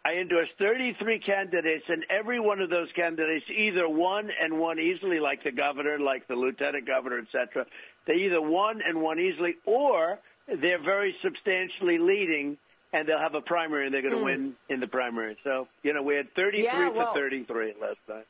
I 0.05 0.14
endorsed 0.14 0.53
33 0.59 1.20
candidates, 1.20 1.85
and 1.88 2.05
every 2.09 2.40
one 2.40 2.61
of 2.61 2.70
those 2.70 2.88
candidates 2.96 3.44
either 3.55 3.88
won 3.88 4.31
and 4.40 4.59
won 4.59 4.79
easily, 4.79 5.20
like 5.20 5.42
the 5.42 5.53
governor, 5.53 5.99
like 5.99 6.27
the 6.29 6.37
lieutenant 6.37 6.87
governor, 6.87 7.18
etc. 7.18 7.66
They 8.07 8.14
either 8.14 8.40
won 8.40 8.81
and 8.87 9.03
won 9.03 9.18
easily, 9.18 9.57
or 9.66 10.18
they're 10.49 10.83
very 10.83 11.14
substantially 11.23 11.99
leading– 11.99 12.59
and 12.92 13.09
they'll 13.09 13.18
have 13.18 13.35
a 13.35 13.40
primary 13.40 13.87
and 13.87 13.94
they're 13.94 14.03
going 14.03 14.14
to 14.14 14.20
mm. 14.20 14.24
win 14.24 14.55
in 14.68 14.81
the 14.81 14.87
primary. 14.87 15.37
So, 15.44 15.68
you 15.83 15.92
know, 15.92 16.03
we 16.03 16.16
had 16.16 16.35
33 16.35 16.64
yeah, 16.64 16.88
well, 16.88 17.12
33 17.12 17.74
last 17.81 17.96
time. 18.09 18.24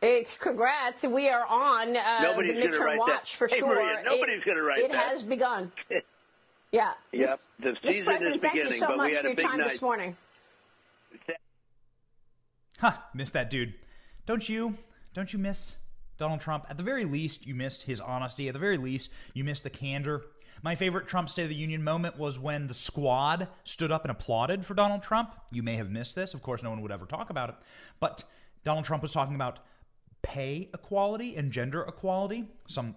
It's 0.00 0.36
congrats. 0.36 1.04
We 1.04 1.28
are 1.28 1.44
on 1.44 1.96
uh, 1.96 2.36
the 2.36 2.52
midterm 2.52 2.98
watch 2.98 3.08
that. 3.08 3.28
for 3.28 3.48
hey, 3.48 3.58
sure. 3.58 3.74
Maria, 3.74 4.02
nobody's 4.04 4.44
going 4.44 4.56
to 4.56 4.62
write 4.62 4.78
it 4.78 4.92
that. 4.92 5.06
It 5.06 5.10
has 5.10 5.22
begun. 5.24 5.72
yeah. 6.72 6.92
Yep. 7.12 7.40
The 7.60 7.76
season 7.82 8.04
President, 8.04 8.36
is 8.36 8.42
beginning, 8.42 8.68
thank 8.68 8.72
you 8.74 8.78
so 8.78 8.86
but 8.88 8.96
much 8.96 9.08
we 9.10 9.16
had 9.16 9.22
for 9.22 9.28
your 9.28 9.32
a 9.32 9.36
big 9.36 9.46
time 9.46 9.58
night. 9.58 9.68
this 9.70 9.82
morning. 9.82 10.16
Huh, 12.78 12.92
miss 13.12 13.32
that 13.32 13.50
dude. 13.50 13.74
Don't 14.24 14.48
you? 14.48 14.76
Don't 15.14 15.32
you 15.32 15.38
miss 15.40 15.78
Donald 16.16 16.40
Trump? 16.40 16.64
At 16.70 16.76
the 16.76 16.84
very 16.84 17.04
least, 17.04 17.44
you 17.44 17.56
missed 17.56 17.82
his 17.82 18.00
honesty. 18.00 18.46
At 18.46 18.52
the 18.52 18.60
very 18.60 18.76
least, 18.76 19.10
you 19.34 19.42
missed 19.42 19.64
the 19.64 19.70
candor 19.70 20.26
my 20.62 20.74
favorite 20.74 21.06
Trump 21.06 21.28
State 21.28 21.44
of 21.44 21.48
the 21.48 21.54
Union 21.54 21.82
moment 21.82 22.18
was 22.18 22.38
when 22.38 22.66
the 22.66 22.74
squad 22.74 23.48
stood 23.64 23.92
up 23.92 24.04
and 24.04 24.10
applauded 24.10 24.66
for 24.66 24.74
Donald 24.74 25.02
Trump. 25.02 25.34
You 25.50 25.62
may 25.62 25.76
have 25.76 25.90
missed 25.90 26.14
this. 26.14 26.34
Of 26.34 26.42
course, 26.42 26.62
no 26.62 26.70
one 26.70 26.80
would 26.82 26.92
ever 26.92 27.06
talk 27.06 27.30
about 27.30 27.50
it. 27.50 27.54
But 28.00 28.24
Donald 28.64 28.84
Trump 28.84 29.02
was 29.02 29.12
talking 29.12 29.34
about 29.34 29.60
pay 30.22 30.68
equality 30.74 31.36
and 31.36 31.52
gender 31.52 31.82
equality, 31.82 32.48
some 32.66 32.96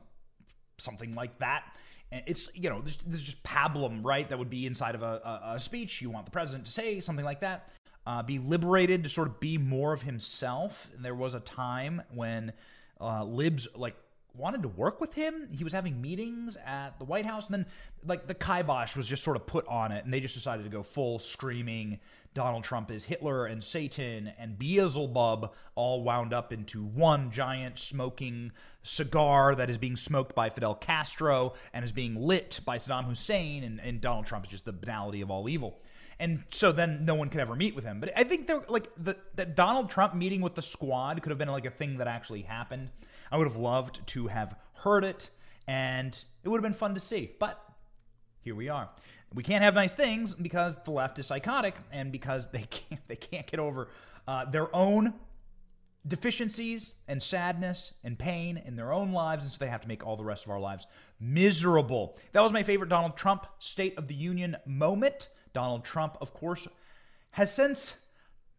something 0.77 1.13
like 1.13 1.37
that. 1.39 1.63
And 2.11 2.23
it's, 2.25 2.49
you 2.55 2.69
know, 2.69 2.81
there's, 2.81 2.97
there's 3.05 3.21
just 3.21 3.41
pablum, 3.43 4.03
right? 4.03 4.27
That 4.27 4.39
would 4.39 4.49
be 4.49 4.65
inside 4.65 4.95
of 4.95 5.03
a, 5.03 5.41
a, 5.45 5.53
a 5.55 5.59
speech. 5.59 6.01
You 6.01 6.09
want 6.09 6.25
the 6.25 6.31
president 6.31 6.65
to 6.65 6.71
say 6.71 6.99
something 6.99 7.23
like 7.23 7.41
that. 7.41 7.69
Uh, 8.05 8.23
be 8.23 8.39
liberated 8.39 9.03
to 9.03 9.09
sort 9.09 9.27
of 9.27 9.39
be 9.39 9.57
more 9.57 9.93
of 9.93 10.01
himself. 10.01 10.89
And 10.95 11.05
there 11.05 11.15
was 11.15 11.35
a 11.35 11.39
time 11.39 12.01
when 12.13 12.51
uh, 12.99 13.23
libs 13.23 13.67
like 13.75 13.95
wanted 14.35 14.61
to 14.61 14.67
work 14.69 15.01
with 15.01 15.13
him. 15.13 15.49
He 15.51 15.63
was 15.63 15.73
having 15.73 16.01
meetings 16.01 16.57
at 16.65 16.97
the 16.99 17.05
White 17.05 17.25
House, 17.25 17.47
and 17.47 17.53
then 17.55 17.65
like 18.05 18.27
the 18.27 18.33
kibosh 18.33 18.95
was 18.95 19.07
just 19.07 19.23
sort 19.23 19.35
of 19.35 19.45
put 19.45 19.67
on 19.67 19.91
it, 19.91 20.05
and 20.05 20.13
they 20.13 20.19
just 20.19 20.35
decided 20.35 20.63
to 20.63 20.69
go 20.69 20.83
full 20.83 21.19
screaming. 21.19 21.99
Donald 22.33 22.63
Trump 22.63 22.89
is 22.91 23.05
Hitler 23.05 23.45
and 23.45 23.61
Satan 23.61 24.31
and 24.39 24.57
Beelzebub, 24.57 25.53
all 25.75 26.03
wound 26.03 26.33
up 26.33 26.53
into 26.53 26.83
one 26.83 27.31
giant 27.31 27.77
smoking 27.77 28.53
cigar 28.83 29.53
that 29.53 29.69
is 29.69 29.77
being 29.77 29.97
smoked 29.97 30.33
by 30.33 30.49
Fidel 30.49 30.75
Castro 30.75 31.53
and 31.73 31.83
is 31.83 31.91
being 31.91 32.15
lit 32.15 32.61
by 32.65 32.77
Saddam 32.77 33.05
Hussein, 33.05 33.63
and, 33.63 33.81
and 33.81 33.99
Donald 33.99 34.25
Trump 34.25 34.45
is 34.45 34.51
just 34.51 34.65
the 34.65 34.71
banality 34.71 35.21
of 35.21 35.29
all 35.29 35.49
evil. 35.49 35.81
And 36.21 36.43
so 36.51 36.71
then 36.71 37.03
no 37.03 37.15
one 37.15 37.29
could 37.29 37.41
ever 37.41 37.55
meet 37.55 37.75
with 37.75 37.83
him. 37.83 37.99
But 37.99 38.13
I 38.15 38.23
think 38.23 38.45
there 38.45 38.61
like 38.69 38.87
the 38.95 39.17
that 39.35 39.55
Donald 39.55 39.89
Trump 39.89 40.13
meeting 40.13 40.41
with 40.41 40.53
the 40.53 40.61
squad 40.61 41.19
could 41.23 41.31
have 41.31 41.39
been 41.39 41.47
like 41.47 41.65
a 41.65 41.71
thing 41.71 41.97
that 41.97 42.07
actually 42.07 42.43
happened. 42.43 42.91
I 43.31 43.37
would 43.37 43.47
have 43.47 43.57
loved 43.57 44.05
to 44.09 44.27
have 44.27 44.55
heard 44.73 45.03
it, 45.03 45.31
and 45.67 46.13
it 46.43 46.49
would 46.49 46.57
have 46.57 46.63
been 46.63 46.77
fun 46.77 46.93
to 46.93 46.99
see. 46.99 47.31
But 47.39 47.59
here 48.39 48.53
we 48.53 48.69
are. 48.69 48.89
We 49.33 49.41
can't 49.41 49.63
have 49.63 49.73
nice 49.73 49.95
things 49.95 50.35
because 50.35 50.75
the 50.85 50.91
left 50.91 51.17
is 51.17 51.25
psychotic, 51.25 51.75
and 51.91 52.11
because 52.11 52.51
they 52.51 52.63
can't 52.69 53.01
they 53.07 53.15
can't 53.15 53.47
get 53.47 53.59
over 53.59 53.89
uh, 54.27 54.45
their 54.45 54.73
own 54.75 55.15
deficiencies 56.05 56.93
and 57.07 57.21
sadness 57.21 57.93
and 58.03 58.19
pain 58.19 58.61
in 58.63 58.75
their 58.75 58.93
own 58.93 59.11
lives, 59.11 59.43
and 59.43 59.51
so 59.51 59.57
they 59.59 59.71
have 59.71 59.81
to 59.81 59.87
make 59.87 60.05
all 60.05 60.17
the 60.17 60.23
rest 60.23 60.45
of 60.45 60.51
our 60.51 60.59
lives 60.59 60.85
miserable. 61.19 62.15
That 62.33 62.41
was 62.41 62.53
my 62.53 62.61
favorite 62.61 62.89
Donald 62.89 63.17
Trump 63.17 63.47
State 63.57 63.97
of 63.97 64.07
the 64.07 64.13
Union 64.15 64.57
moment. 64.67 65.29
Donald 65.53 65.83
Trump, 65.83 66.17
of 66.21 66.33
course, 66.33 66.67
has 67.31 67.53
since 67.53 67.95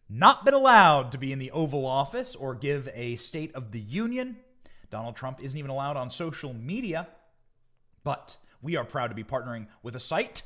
not 0.09 0.45
been 0.45 0.55
allowed 0.55 1.13
to 1.13 1.19
be 1.19 1.33
in 1.33 1.39
the 1.39 1.51
Oval 1.51 1.87
Office 1.87 2.35
or 2.35 2.55
give 2.55 2.89
a 2.95 3.17
State 3.17 3.55
of 3.55 3.73
the 3.73 3.81
Union. 3.81 4.37
Donald 4.91 5.17
Trump 5.17 5.43
isn't 5.43 5.59
even 5.59 5.71
allowed 5.71 5.97
on 5.97 6.11
social 6.11 6.53
media, 6.53 7.09
but 8.05 8.37
we 8.61 8.77
are 8.77 8.85
proud 8.85 9.09
to 9.09 9.15
be 9.15 9.25
partnering 9.25 9.67
with 9.83 9.97
a 9.97 10.01
site 10.01 10.43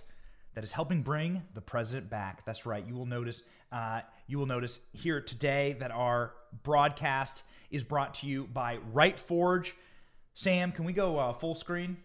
that 0.55 0.65
is 0.65 0.73
helping 0.73 1.03
bring 1.03 1.43
the 1.55 1.61
president 1.61 2.09
back. 2.09 2.45
That's 2.47 2.65
right. 2.65 2.85
You 2.87 2.95
will 2.95 3.07
notice. 3.07 3.43
Uh, 3.73 4.01
you 4.27 4.39
will 4.39 4.47
notice 4.47 4.81
here 4.93 5.21
today 5.21 5.77
that 5.81 5.91
our 5.91 6.33
broadcast 6.63 7.43
is 7.71 7.85
brought 7.85 8.15
to 8.15 8.27
you 8.27 8.45
by 8.45 8.79
Right 8.93 9.19
Forge. 9.19 9.75
Sam, 10.35 10.73
can 10.73 10.85
we 10.85 10.93
go 10.93 11.19
uh, 11.19 11.33
full 11.33 11.55
screen? 11.55 11.97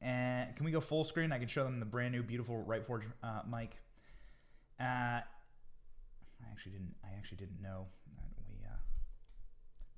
And 0.00 0.56
can 0.56 0.64
we 0.64 0.70
go 0.70 0.80
full 0.80 1.04
screen? 1.04 1.30
I 1.30 1.38
can 1.38 1.48
show 1.48 1.64
them 1.64 1.78
the 1.78 1.86
brand 1.86 2.12
new, 2.12 2.22
beautiful 2.22 2.62
Right 2.62 2.84
Forge 2.84 3.02
uh, 3.22 3.42
mic. 3.48 3.76
Uh, 4.80 5.20
I 5.20 5.24
actually 6.50 6.72
didn't. 6.72 6.94
I 7.04 7.16
actually 7.18 7.38
didn't 7.38 7.60
know 7.62 7.86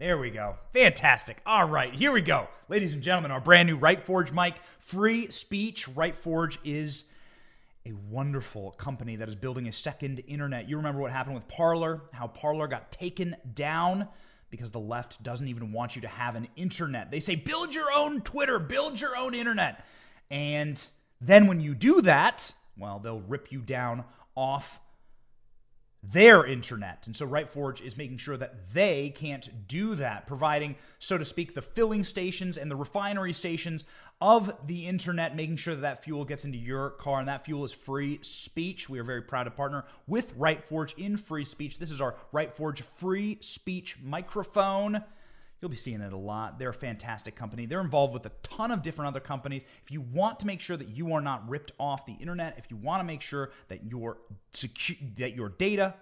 there 0.03 0.19
we 0.19 0.31
go. 0.31 0.57
Fantastic. 0.73 1.41
All 1.47 1.69
right, 1.69 1.95
here 1.95 2.11
we 2.11 2.23
go. 2.23 2.49
Ladies 2.69 2.93
and 2.93 3.05
gentlemen, 3.05 3.31
our 3.31 3.41
brand 3.41 3.69
new 3.69 3.77
Right 3.77 4.05
Forge 4.05 4.33
mic, 4.33 4.55
free 4.81 5.31
speech. 5.31 5.87
Right 5.87 6.17
Forge 6.17 6.59
is 6.65 7.05
a 7.87 7.93
wonderful 8.11 8.73
company 8.73 9.15
that 9.15 9.29
is 9.29 9.37
building 9.37 9.69
a 9.69 9.73
second 9.73 10.21
internet. 10.27 10.69
You 10.69 10.77
remember 10.77 11.01
what 11.01 11.13
happened 11.13 11.37
with 11.37 11.47
Parler, 11.47 12.01
how 12.13 12.27
Parler 12.27 12.67
got 12.67 12.91
taken 12.91 13.37
down 13.55 14.09
because 14.51 14.73
the 14.73 14.81
left 14.81 15.23
doesn't 15.23 15.47
even 15.47 15.71
want 15.71 15.95
you 15.95 16.03
to 16.03 16.09
have 16.09 16.35
an 16.35 16.49
internet. 16.57 17.13
They 17.13 17.21
say, 17.21 17.37
build 17.37 17.73
your 17.73 17.87
own 17.95 18.23
Twitter, 18.23 18.59
build 18.59 19.01
your 19.01 19.17
own 19.17 19.35
internet. 19.35 19.87
And 20.33 20.85
then 21.21 21.47
when 21.47 21.61
you 21.61 21.77
do 21.77 22.03
that, 22.03 22.51
well, 22.77 22.99
they'll 22.99 23.21
rip 23.21 23.53
you 23.53 23.61
down 23.61 24.03
off 24.35 24.81
their 26.03 26.45
internet. 26.45 27.07
And 27.07 27.17
so 27.17 27.27
RightForge 27.27 27.81
is 27.81 27.97
making 27.97 28.19
sure 28.19 28.37
that 28.37 28.75
they 28.75 29.11
can't 29.11 29.69
do 29.69 29.95
that, 29.95 30.27
providing, 30.27 30.75
so 30.99 31.17
to 31.17 31.25
speak, 31.25 31.55
the 31.55 31.63
filling 31.63 32.03
stations 32.03 32.59
and 32.59 32.69
the 32.69 32.77
refinery 32.77 33.33
stations 33.33 33.85
of 34.21 34.53
the 34.67 34.87
internet, 34.87 35.37
making 35.37 35.57
sure 35.57 35.77
that 35.77 35.83
that 35.83 36.03
fuel 36.03 36.25
gets 36.25 36.45
into 36.45 36.59
your 36.59 36.91
car. 36.91 37.21
And 37.21 37.29
that 37.29 37.45
fuel 37.45 37.65
is 37.65 37.73
free 37.73 38.19
speech. 38.23 38.89
We 38.89 38.99
are 38.99 39.05
very 39.05 39.23
proud 39.23 39.45
to 39.45 39.53
partner 39.53 39.85
with 40.09 40.37
RightForge 40.37 40.99
in 40.99 41.17
free 41.17 41.45
speech. 41.45 41.79
This 41.79 41.93
is 41.93 42.01
our 42.01 42.17
RightForge 42.33 42.81
free 42.81 43.39
speech 43.41 43.97
microphone. 44.03 45.05
You'll 45.63 45.71
be 45.71 45.77
seeing 45.77 46.01
it 46.01 46.13
a 46.13 46.17
lot. 46.17 46.59
They're 46.59 46.71
a 46.71 46.75
fantastic 46.75 47.37
company. 47.37 47.67
They're 47.67 47.81
involved 47.81 48.13
with 48.13 48.27
a 48.27 48.33
ton 48.43 48.73
of 48.73 48.83
different 48.83 49.07
other 49.07 49.21
companies. 49.21 49.63
If 49.85 49.93
you 49.93 50.01
want 50.01 50.41
to 50.41 50.47
make 50.47 50.61
sure 50.61 50.77
that 50.77 50.89
you 50.89 51.15
are 51.15 51.21
not 51.21 51.49
ripped 51.49 51.71
off 51.79 52.05
the 52.05 52.15
internet, 52.15 52.59
if 52.59 52.69
you 52.69 52.77
want 52.77 52.99
to 52.99 53.05
make 53.05 53.21
sure 53.21 53.53
that 53.69 53.85
your 53.89 54.19
secu- 54.53 55.17
that 55.19 55.37
your 55.37 55.51
data, 55.51 55.95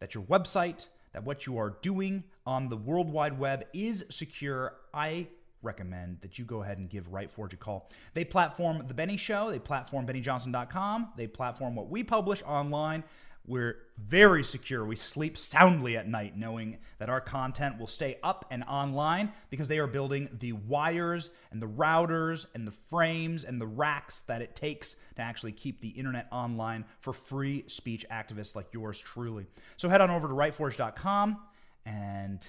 that 0.00 0.14
your 0.14 0.24
website, 0.24 0.86
that 1.12 1.24
what 1.24 1.46
you 1.46 1.58
are 1.58 1.76
doing 1.82 2.24
on 2.46 2.70
the 2.70 2.76
World 2.76 3.12
Wide 3.12 3.38
Web 3.38 3.66
is 3.74 4.02
secure, 4.08 4.76
I 4.94 5.26
recommend 5.60 6.22
that 6.22 6.38
you 6.38 6.46
go 6.46 6.62
ahead 6.62 6.78
and 6.78 6.88
give 6.88 7.10
Rightforge 7.10 7.52
a 7.52 7.56
call. 7.56 7.90
They 8.14 8.24
platform 8.24 8.82
The 8.86 8.94
Benny 8.94 9.18
Show, 9.18 9.50
they 9.50 9.58
platform 9.58 10.06
BennyJohnson.com, 10.06 11.12
they 11.18 11.26
platform 11.26 11.76
what 11.76 11.90
we 11.90 12.02
publish 12.02 12.42
online. 12.46 13.04
We're 13.44 13.78
very 13.98 14.44
secure. 14.44 14.84
We 14.84 14.94
sleep 14.94 15.36
soundly 15.36 15.96
at 15.96 16.06
night 16.06 16.36
knowing 16.36 16.78
that 16.98 17.08
our 17.08 17.20
content 17.20 17.78
will 17.78 17.88
stay 17.88 18.18
up 18.22 18.44
and 18.50 18.62
online 18.64 19.32
because 19.50 19.66
they 19.66 19.78
are 19.80 19.88
building 19.88 20.28
the 20.38 20.52
wires 20.52 21.30
and 21.50 21.60
the 21.60 21.66
routers 21.66 22.46
and 22.54 22.66
the 22.66 22.72
frames 22.72 23.42
and 23.42 23.60
the 23.60 23.66
racks 23.66 24.20
that 24.22 24.42
it 24.42 24.54
takes 24.54 24.94
to 25.16 25.22
actually 25.22 25.52
keep 25.52 25.80
the 25.80 25.88
internet 25.88 26.28
online 26.30 26.84
for 27.00 27.12
free 27.12 27.64
speech 27.66 28.06
activists 28.12 28.54
like 28.54 28.72
yours 28.72 28.98
truly. 28.98 29.46
So 29.76 29.88
head 29.88 30.00
on 30.00 30.10
over 30.10 30.28
to 30.28 30.34
rightforge.com 30.34 31.38
and 31.84 32.46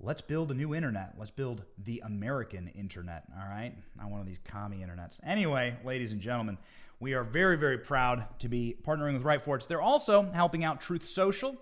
let's 0.00 0.22
build 0.22 0.50
a 0.50 0.54
new 0.54 0.74
internet. 0.74 1.14
Let's 1.18 1.30
build 1.30 1.64
the 1.82 2.02
American 2.04 2.68
internet, 2.68 3.24
all 3.38 3.48
right? 3.48 3.74
Not 3.96 4.10
one 4.10 4.20
of 4.20 4.26
these 4.26 4.40
commie 4.44 4.78
internets. 4.78 5.20
Anyway, 5.22 5.76
ladies 5.84 6.12
and 6.12 6.20
gentlemen, 6.20 6.58
we 6.98 7.14
are 7.14 7.24
very, 7.24 7.58
very 7.58 7.78
proud 7.78 8.26
to 8.38 8.48
be 8.48 8.76
partnering 8.82 9.12
with 9.12 9.22
RightForge. 9.22 9.66
They're 9.66 9.82
also 9.82 10.30
helping 10.32 10.64
out 10.64 10.80
Truth 10.80 11.06
Social 11.06 11.56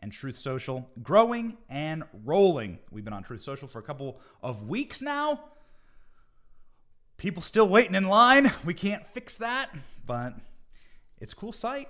and 0.00 0.10
Truth 0.10 0.38
Social 0.38 0.88
growing 1.02 1.58
and 1.68 2.04
rolling. 2.24 2.78
We've 2.90 3.04
been 3.04 3.12
on 3.12 3.22
Truth 3.22 3.42
Social 3.42 3.68
for 3.68 3.80
a 3.80 3.82
couple 3.82 4.20
of 4.42 4.66
weeks 4.66 5.02
now. 5.02 5.40
People 7.18 7.42
still 7.42 7.68
waiting 7.68 7.96
in 7.96 8.08
line. 8.08 8.52
We 8.64 8.74
can't 8.74 9.06
fix 9.06 9.36
that, 9.38 9.70
but 10.06 10.34
it's 11.20 11.32
a 11.32 11.36
cool 11.36 11.52
site. 11.52 11.88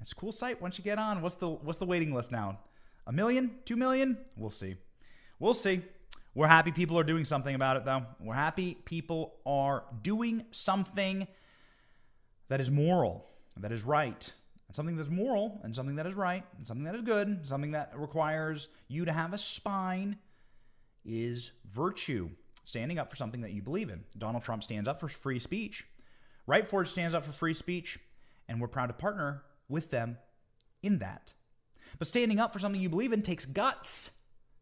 It's 0.00 0.12
a 0.12 0.14
cool 0.14 0.32
site 0.32 0.60
once 0.60 0.78
you 0.78 0.82
get 0.84 0.98
on. 0.98 1.22
What's 1.22 1.34
the 1.36 1.48
what's 1.48 1.78
the 1.78 1.86
waiting 1.86 2.14
list 2.14 2.32
now? 2.32 2.58
A 3.06 3.12
million? 3.12 3.58
Two 3.64 3.76
million? 3.76 4.18
We'll 4.36 4.50
see. 4.50 4.76
We'll 5.38 5.54
see. 5.54 5.82
We're 6.34 6.46
happy 6.46 6.72
people 6.72 6.98
are 6.98 7.04
doing 7.04 7.24
something 7.24 7.54
about 7.54 7.76
it, 7.76 7.84
though. 7.84 8.06
We're 8.18 8.34
happy 8.34 8.74
people 8.84 9.34
are 9.44 9.84
doing 10.02 10.44
something 10.52 11.26
that 12.50 12.60
is 12.60 12.70
moral, 12.70 13.26
that 13.56 13.72
is 13.72 13.84
right, 13.84 14.32
and 14.66 14.76
something 14.76 14.96
that's 14.96 15.08
moral, 15.08 15.60
and 15.62 15.74
something 15.74 15.96
that 15.96 16.06
is 16.06 16.14
right, 16.14 16.44
and 16.56 16.66
something 16.66 16.84
that 16.84 16.96
is 16.96 17.02
good, 17.02 17.48
something 17.48 17.70
that 17.70 17.92
requires 17.94 18.68
you 18.88 19.04
to 19.04 19.12
have 19.12 19.32
a 19.32 19.38
spine 19.38 20.18
is 21.04 21.52
virtue. 21.72 22.28
Standing 22.64 22.98
up 22.98 23.08
for 23.08 23.16
something 23.16 23.40
that 23.40 23.52
you 23.52 23.62
believe 23.62 23.88
in. 23.88 24.04
Donald 24.18 24.42
Trump 24.42 24.62
stands 24.62 24.88
up 24.88 25.00
for 25.00 25.08
free 25.08 25.38
speech. 25.38 25.86
Rightforge 26.46 26.88
stands 26.88 27.14
up 27.14 27.24
for 27.24 27.32
free 27.32 27.54
speech, 27.54 27.98
and 28.48 28.60
we're 28.60 28.68
proud 28.68 28.88
to 28.88 28.92
partner 28.92 29.42
with 29.68 29.90
them 29.90 30.18
in 30.82 30.98
that. 30.98 31.32
But 31.98 32.08
standing 32.08 32.40
up 32.40 32.52
for 32.52 32.58
something 32.58 32.80
you 32.80 32.88
believe 32.88 33.12
in 33.12 33.22
takes 33.22 33.46
guts, 33.46 34.10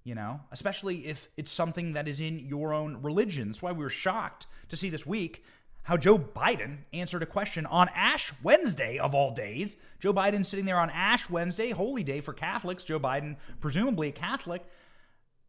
you 0.05 0.15
know, 0.15 0.41
especially 0.53 1.07
if 1.07 1.29
it's 1.37 1.51
something 1.51 1.95
that 1.95 2.07
is 2.07 2.21
in 2.21 2.39
your 2.39 2.73
own 2.75 3.03
religion. 3.03 3.49
That's 3.49 3.63
why 3.63 3.73
we 3.73 3.83
were 3.83 3.91
shocked 3.91 4.47
to 4.69 4.77
see 4.77 4.91
this 4.91 5.07
week 5.07 5.43
how 5.89 5.97
Joe 5.97 6.19
Biden 6.19 6.81
answered 6.93 7.23
a 7.23 7.27
question 7.27 7.65
on 7.65 7.89
Ash 7.95 8.35
Wednesday, 8.43 8.99
of 8.99 9.15
all 9.15 9.31
days. 9.31 9.79
Joe 9.99 10.13
Biden 10.13 10.45
sitting 10.45 10.67
there 10.67 10.79
on 10.79 10.91
Ash 10.91 11.31
Wednesday, 11.31 11.71
holy 11.71 12.05
day 12.05 12.21
for 12.21 12.35
Catholics. 12.35 12.85
Joe 12.85 13.01
Biden, 13.01 13.37
presumably 13.59 14.09
a 14.09 14.13
Catholic. 14.13 14.67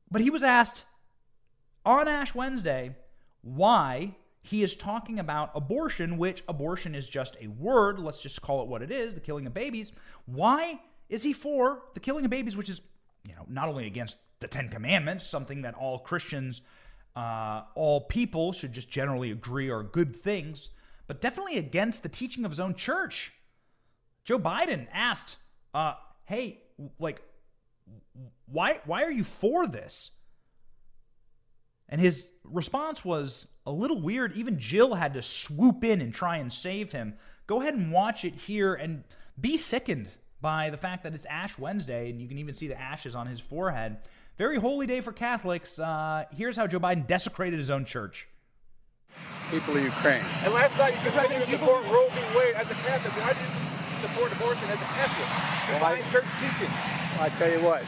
But 0.10 0.22
he 0.22 0.30
was 0.30 0.42
asked 0.42 0.86
on 1.86 2.08
Ash 2.08 2.34
Wednesday 2.34 2.96
why 3.42 4.16
he 4.42 4.64
is 4.64 4.78
talking 4.78 5.20
about 5.20 5.52
abortion, 5.56 6.18
which 6.18 6.42
abortion 6.48 6.96
is 6.96 7.10
just 7.10 7.36
a 7.42 7.48
word. 7.48 8.00
Let's 8.00 8.22
just 8.22 8.42
call 8.42 8.62
it 8.62 8.70
what 8.70 8.82
it 8.82 8.92
is 8.92 9.16
the 9.16 9.20
killing 9.20 9.46
of 9.46 9.54
babies. 9.54 9.92
Why 10.26 10.80
is 11.10 11.24
he 11.24 11.34
for 11.34 11.82
the 11.96 12.00
killing 12.00 12.24
of 12.24 12.32
babies, 12.32 12.56
which 12.56 12.70
is, 12.70 12.80
you 13.26 13.36
know, 13.36 13.46
not 13.50 13.68
only 13.68 13.88
against 13.88 14.18
the 14.40 14.48
Ten 14.48 14.70
Commandments, 14.70 15.28
something 15.28 15.64
that 15.64 15.76
all 15.76 16.00
Christians 16.00 16.62
uh, 17.16 17.64
all 17.76 18.02
people 18.02 18.54
should 18.54 18.74
just 18.74 18.90
generally 18.90 19.32
agree 19.32 19.70
are 19.70 19.84
good 19.84 20.16
things, 20.16 20.70
but 21.08 21.22
definitely 21.22 21.58
against 21.58 22.04
the 22.04 22.10
teaching 22.10 22.46
of 22.46 22.52
his 22.52 22.60
own 22.60 22.76
church. 22.76 23.34
Joe 24.24 24.40
Biden 24.40 24.88
asked, 24.94 25.38
uh, 25.74 25.94
"Hey, 26.26 26.62
like, 27.00 27.22
why 28.46 28.80
why 28.86 29.04
are 29.04 29.12
you 29.12 29.24
for 29.24 29.68
this?" 29.68 30.12
And 31.90 32.00
his 32.00 32.32
response 32.44 33.04
was 33.04 33.48
a 33.66 33.72
little 33.72 34.00
weird. 34.00 34.38
Even 34.38 34.60
Jill 34.60 34.94
had 34.94 35.14
to 35.16 35.22
swoop 35.24 35.84
in 35.84 36.02
and 36.02 36.14
try 36.14 36.38
and 36.38 36.54
save 36.54 36.92
him. 36.92 37.16
Go 37.48 37.62
ahead 37.62 37.74
and 37.74 37.92
watch 37.92 38.24
it 38.24 38.36
here 38.36 38.76
and 38.76 39.04
be 39.40 39.58
sickened 39.58 40.12
by 40.40 40.70
the 40.70 40.78
fact 40.78 41.04
that 41.04 41.14
it's 41.14 41.26
Ash 41.26 41.58
Wednesday, 41.58 42.10
and 42.10 42.22
you 42.22 42.28
can 42.28 42.38
even 42.38 42.54
see 42.54 42.68
the 42.68 42.80
ashes 42.80 43.16
on 43.16 43.28
his 43.28 43.40
forehead. 43.40 43.98
Very 44.40 44.56
holy 44.56 44.88
day 44.88 45.02
for 45.02 45.12
Catholics. 45.12 45.78
Uh, 45.78 46.24
here's 46.32 46.56
how 46.56 46.66
Joe 46.66 46.80
Biden 46.80 47.06
desecrated 47.06 47.60
his 47.60 47.70
own 47.70 47.84
church. 47.84 48.26
People 49.52 49.76
of 49.76 49.84
Ukraine. 49.84 50.24
And 50.46 50.54
last 50.54 50.78
night 50.80 50.96
you 51.04 51.12
said 51.12 51.28
you 51.28 51.58
support 51.58 51.84
Roe 51.92 52.08
v. 52.08 52.40
Wade 52.40 52.56
as 52.56 52.72
a 52.72 52.74
Catholic. 52.88 53.12
Why 53.20 53.34
do 53.36 53.40
you 53.44 54.08
support 54.08 54.32
abortion 54.32 54.64
as 54.70 54.80
a 54.80 54.90
Catholic? 54.96 55.28
Well, 55.82 55.98
church 56.08 56.32
teaching. 56.40 56.72
I 57.20 57.28
tell 57.36 57.52
you 57.52 57.60
what, 57.60 57.84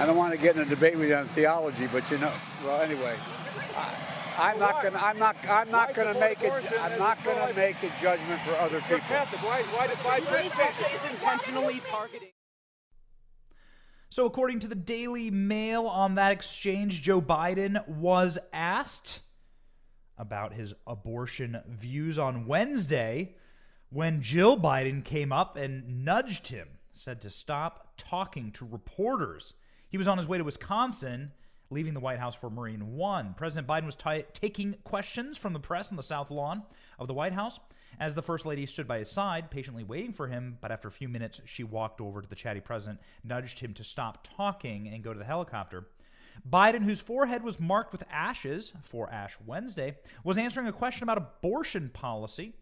I 0.00 0.06
don't 0.06 0.16
want 0.16 0.32
to 0.32 0.38
get 0.38 0.56
in 0.56 0.62
a 0.62 0.64
debate 0.64 0.96
with 0.96 1.10
you 1.10 1.16
on 1.16 1.28
theology, 1.36 1.86
but 1.92 2.10
you 2.10 2.16
know, 2.16 2.32
well, 2.64 2.80
anyway, 2.80 3.14
I, 4.38 4.52
am 4.52 4.58
not 4.58 4.82
gonna, 4.82 4.96
I'm 4.96 5.18
not, 5.18 5.36
I'm 5.50 5.70
not 5.70 5.92
gonna 5.92 6.18
make 6.18 6.42
it, 6.42 6.50
I'm 6.80 6.98
not 6.98 7.22
gonna 7.26 7.52
make 7.52 7.76
a 7.82 7.92
judgment 8.00 8.40
for 8.40 8.54
other 8.56 8.80
people. 8.80 9.00
Catholic. 9.00 9.42
Why, 9.42 9.60
why 9.76 9.86
did 9.86 9.98
why 9.98 10.16
is 10.16 11.12
intentionally 11.12 11.82
targeting. 11.90 12.30
So, 14.18 14.26
according 14.26 14.58
to 14.58 14.66
the 14.66 14.74
Daily 14.74 15.30
Mail, 15.30 15.86
on 15.86 16.16
that 16.16 16.32
exchange, 16.32 17.02
Joe 17.02 17.22
Biden 17.22 17.86
was 17.86 18.36
asked 18.52 19.20
about 20.16 20.54
his 20.54 20.74
abortion 20.88 21.60
views 21.68 22.18
on 22.18 22.44
Wednesday 22.44 23.36
when 23.90 24.20
Jill 24.20 24.58
Biden 24.58 25.04
came 25.04 25.32
up 25.32 25.56
and 25.56 26.04
nudged 26.04 26.48
him, 26.48 26.66
said 26.90 27.20
to 27.20 27.30
stop 27.30 27.92
talking 27.96 28.50
to 28.54 28.66
reporters. 28.66 29.54
He 29.88 29.98
was 29.98 30.08
on 30.08 30.18
his 30.18 30.26
way 30.26 30.38
to 30.38 30.42
Wisconsin, 30.42 31.30
leaving 31.70 31.94
the 31.94 32.00
White 32.00 32.18
House 32.18 32.34
for 32.34 32.50
Marine 32.50 32.96
One. 32.96 33.34
President 33.34 33.68
Biden 33.68 33.86
was 33.86 33.94
t- 33.94 34.24
taking 34.32 34.74
questions 34.82 35.38
from 35.38 35.52
the 35.52 35.60
press 35.60 35.92
on 35.92 35.96
the 35.96 36.02
South 36.02 36.32
Lawn 36.32 36.64
of 36.98 37.06
the 37.06 37.14
White 37.14 37.34
House 37.34 37.60
as 38.00 38.14
the 38.14 38.22
First 38.22 38.46
Lady 38.46 38.66
stood 38.66 38.86
by 38.86 38.98
his 38.98 39.10
side, 39.10 39.50
patiently 39.50 39.84
waiting 39.84 40.12
for 40.12 40.28
him, 40.28 40.58
but 40.60 40.70
after 40.70 40.88
a 40.88 40.92
few 40.92 41.08
minutes, 41.08 41.40
she 41.44 41.64
walked 41.64 42.00
over 42.00 42.22
to 42.22 42.28
the 42.28 42.34
chatty 42.34 42.60
president, 42.60 43.00
nudged 43.24 43.58
him 43.60 43.74
to 43.74 43.84
stop 43.84 44.26
talking, 44.36 44.88
and 44.88 45.02
go 45.02 45.12
to 45.12 45.18
the 45.18 45.24
helicopter. 45.24 45.86
Biden, 46.48 46.84
whose 46.84 47.00
forehead 47.00 47.42
was 47.42 47.58
marked 47.58 47.92
with 47.92 48.04
ashes 48.10 48.72
for 48.84 49.10
Ash 49.10 49.36
Wednesday, 49.44 49.96
was 50.24 50.38
answering 50.38 50.68
a 50.68 50.72
question 50.72 51.02
about 51.02 51.18
abortion 51.18 51.88
policy 51.88 52.54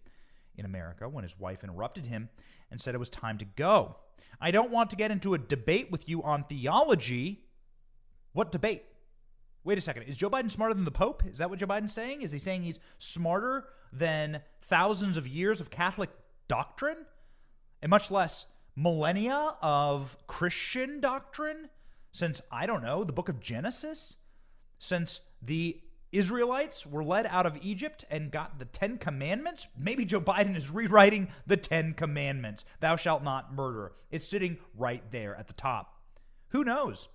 in 0.57 0.65
America 0.65 1.09
when 1.09 1.25
his 1.25 1.39
wife 1.39 1.63
interrupted 1.63 2.07
him 2.07 2.29
and 2.71 2.81
said 2.81 2.95
it 2.95 2.99
was 2.99 3.11
time 3.11 3.39
to 3.39 3.45
go. 3.45 3.97
I 4.41 4.51
don't 4.51 4.71
want 4.71 4.91
to 4.91 4.97
get 4.97 5.11
into 5.11 5.35
a 5.35 5.39
debate 5.39 5.91
with 5.91 6.09
you 6.09 6.23
on 6.23 6.45
theology. 6.45 7.45
What 8.33 8.53
debate? 8.53 8.85
Wait 9.65 9.79
a 9.79 9.81
second. 9.81 10.05
Is 10.05 10.17
Joe 10.17 10.31
Biden 10.31 10.51
smarter 10.51 10.75
than 10.75 10.85
the 10.85 10.91
Pope? 10.91 11.25
Is 11.27 11.39
that 11.39 11.51
what 11.51 11.59
Joe 11.59 11.67
Biden's 11.67 11.93
saying? 11.93 12.23
Is 12.23 12.33
he 12.33 12.39
saying 12.39 12.63
he's 12.63 12.79
smarter 12.99 13.65
than 13.93 14.43
thousands 14.63 15.17
of 15.17 15.27
years 15.27 15.61
of 15.61 15.71
Catholic 15.71 16.11
doctrine, 16.49 17.07
and 17.83 17.91
much 17.91 18.11
less 18.11 18.47
millennia 18.75 19.55
of 19.63 20.17
Christian 20.27 21.01
doctrine 21.01 21.71
since, 22.13 22.41
I 22.51 22.67
don't 22.67 22.83
know, 22.83 23.05
the 23.05 23.13
book 23.13 23.29
of 23.29 23.41
Genesis? 23.41 24.17
Since 24.79 25.21
the 25.43 25.81
Israelites 26.13 26.87
were 26.87 27.05
led 27.05 27.27
out 27.27 27.47
of 27.47 27.59
Egypt 27.63 28.05
and 28.11 28.31
got 28.31 28.59
the 28.59 28.65
Ten 28.65 28.99
Commandments? 28.99 29.67
Maybe 29.79 30.05
Joe 30.05 30.21
Biden 30.21 30.57
is 30.57 30.71
rewriting 30.71 31.29
the 31.47 31.57
Ten 31.57 31.93
Commandments. 31.93 32.65
Thou 32.81 32.97
shalt 32.97 33.23
not 33.23 33.55
murder. 33.55 33.93
It's 34.11 34.27
sitting 34.27 34.59
right 34.77 35.03
there 35.11 35.37
at 35.37 35.47
the 35.47 35.53
top. 35.53 36.01
Who 36.49 36.65
knows? 36.65 37.09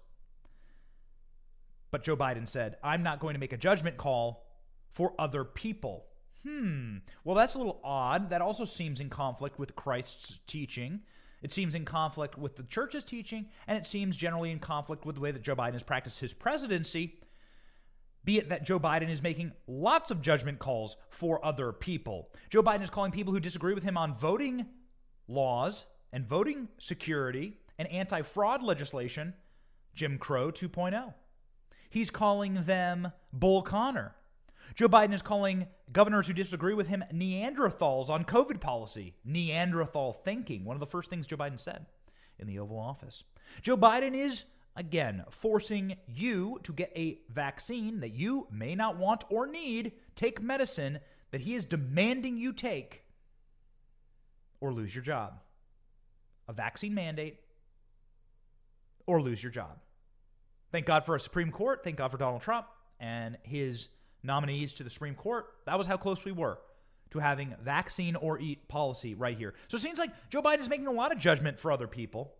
But 1.89 2.03
Joe 2.03 2.15
Biden 2.15 2.47
said, 2.47 2.77
I'm 2.83 3.03
not 3.03 3.19
going 3.19 3.33
to 3.33 3.39
make 3.39 3.53
a 3.53 3.57
judgment 3.57 3.97
call 3.97 4.45
for 4.89 5.13
other 5.17 5.43
people. 5.43 6.05
Hmm. 6.47 6.97
Well, 7.23 7.35
that's 7.35 7.53
a 7.53 7.57
little 7.57 7.79
odd. 7.83 8.29
That 8.29 8.41
also 8.41 8.65
seems 8.65 8.99
in 8.99 9.09
conflict 9.09 9.59
with 9.59 9.75
Christ's 9.75 10.39
teaching. 10.47 11.01
It 11.41 11.51
seems 11.51 11.75
in 11.75 11.85
conflict 11.85 12.37
with 12.37 12.55
the 12.55 12.63
church's 12.63 13.03
teaching, 13.03 13.47
and 13.67 13.77
it 13.77 13.85
seems 13.85 14.15
generally 14.15 14.51
in 14.51 14.59
conflict 14.59 15.05
with 15.05 15.15
the 15.15 15.21
way 15.21 15.31
that 15.31 15.41
Joe 15.41 15.55
Biden 15.55 15.73
has 15.73 15.83
practiced 15.83 16.19
his 16.19 16.33
presidency. 16.33 17.19
Be 18.23 18.37
it 18.37 18.49
that 18.49 18.63
Joe 18.63 18.79
Biden 18.79 19.09
is 19.09 19.23
making 19.23 19.51
lots 19.65 20.11
of 20.11 20.21
judgment 20.21 20.59
calls 20.59 20.97
for 21.09 21.43
other 21.43 21.71
people. 21.71 22.29
Joe 22.51 22.61
Biden 22.61 22.83
is 22.83 22.91
calling 22.91 23.11
people 23.11 23.33
who 23.33 23.39
disagree 23.39 23.73
with 23.73 23.83
him 23.83 23.97
on 23.97 24.13
voting 24.13 24.67
laws 25.27 25.85
and 26.13 26.27
voting 26.27 26.67
security 26.77 27.57
and 27.79 27.87
anti 27.91 28.21
fraud 28.21 28.61
legislation 28.61 29.33
Jim 29.95 30.17
Crow 30.19 30.51
2.0. 30.51 31.13
He's 31.89 32.11
calling 32.11 32.63
them 32.63 33.11
Bull 33.33 33.63
Connor. 33.63 34.15
Joe 34.75 34.87
Biden 34.87 35.13
is 35.13 35.21
calling 35.21 35.67
governors 35.91 36.27
who 36.27 36.33
disagree 36.33 36.73
with 36.73 36.87
him 36.87 37.03
Neanderthals 37.13 38.09
on 38.09 38.25
COVID 38.25 38.61
policy. 38.61 39.13
Neanderthal 39.25 40.13
thinking, 40.13 40.65
one 40.65 40.75
of 40.75 40.79
the 40.79 40.85
first 40.85 41.09
things 41.09 41.27
Joe 41.27 41.37
Biden 41.37 41.59
said 41.59 41.85
in 42.39 42.47
the 42.47 42.59
Oval 42.59 42.79
Office. 42.79 43.23
Joe 43.61 43.77
Biden 43.77 44.15
is, 44.15 44.45
again, 44.75 45.23
forcing 45.29 45.97
you 46.07 46.59
to 46.63 46.73
get 46.73 46.91
a 46.95 47.19
vaccine 47.29 47.99
that 47.99 48.13
you 48.13 48.47
may 48.51 48.75
not 48.75 48.97
want 48.97 49.23
or 49.29 49.47
need, 49.47 49.93
take 50.15 50.41
medicine 50.41 50.99
that 51.31 51.41
he 51.41 51.55
is 51.55 51.65
demanding 51.65 52.37
you 52.37 52.53
take, 52.53 53.03
or 54.59 54.73
lose 54.73 54.93
your 54.93 55.03
job. 55.03 55.39
A 56.47 56.53
vaccine 56.53 56.93
mandate, 56.93 57.39
or 59.05 59.21
lose 59.21 59.41
your 59.41 59.51
job. 59.51 59.79
Thank 60.71 60.85
God 60.85 61.05
for 61.05 61.15
a 61.15 61.19
Supreme 61.19 61.51
Court. 61.51 61.83
Thank 61.83 61.97
God 61.97 62.11
for 62.11 62.17
Donald 62.17 62.41
Trump 62.41 62.67
and 62.99 63.37
his 63.43 63.89
nominees 64.23 64.73
to 64.75 64.83
the 64.83 64.89
Supreme 64.89 65.15
Court. 65.15 65.47
That 65.65 65.77
was 65.77 65.87
how 65.87 65.97
close 65.97 66.25
we 66.25 66.31
were 66.31 66.59
to 67.11 67.19
having 67.19 67.55
vaccine 67.61 68.15
or 68.15 68.39
eat 68.39 68.67
policy 68.67 69.13
right 69.13 69.37
here. 69.37 69.53
So 69.67 69.77
it 69.77 69.81
seems 69.81 69.99
like 69.99 70.11
Joe 70.29 70.41
Biden 70.41 70.59
is 70.59 70.69
making 70.69 70.87
a 70.87 70.91
lot 70.91 71.11
of 71.11 71.19
judgment 71.19 71.59
for 71.59 71.71
other 71.71 71.87
people. 71.87 72.33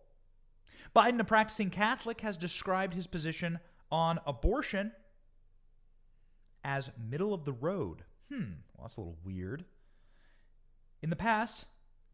Biden, 0.96 1.20
a 1.20 1.24
practicing 1.24 1.70
Catholic, 1.70 2.20
has 2.22 2.36
described 2.36 2.94
his 2.94 3.06
position 3.06 3.58
on 3.90 4.18
abortion 4.26 4.92
as 6.64 6.90
middle 7.10 7.34
of 7.34 7.44
the 7.44 7.52
road. 7.52 8.04
Hmm, 8.32 8.52
well, 8.74 8.82
that's 8.82 8.96
a 8.96 9.00
little 9.00 9.18
weird. 9.24 9.64
In 11.02 11.10
the 11.10 11.16
past, 11.16 11.66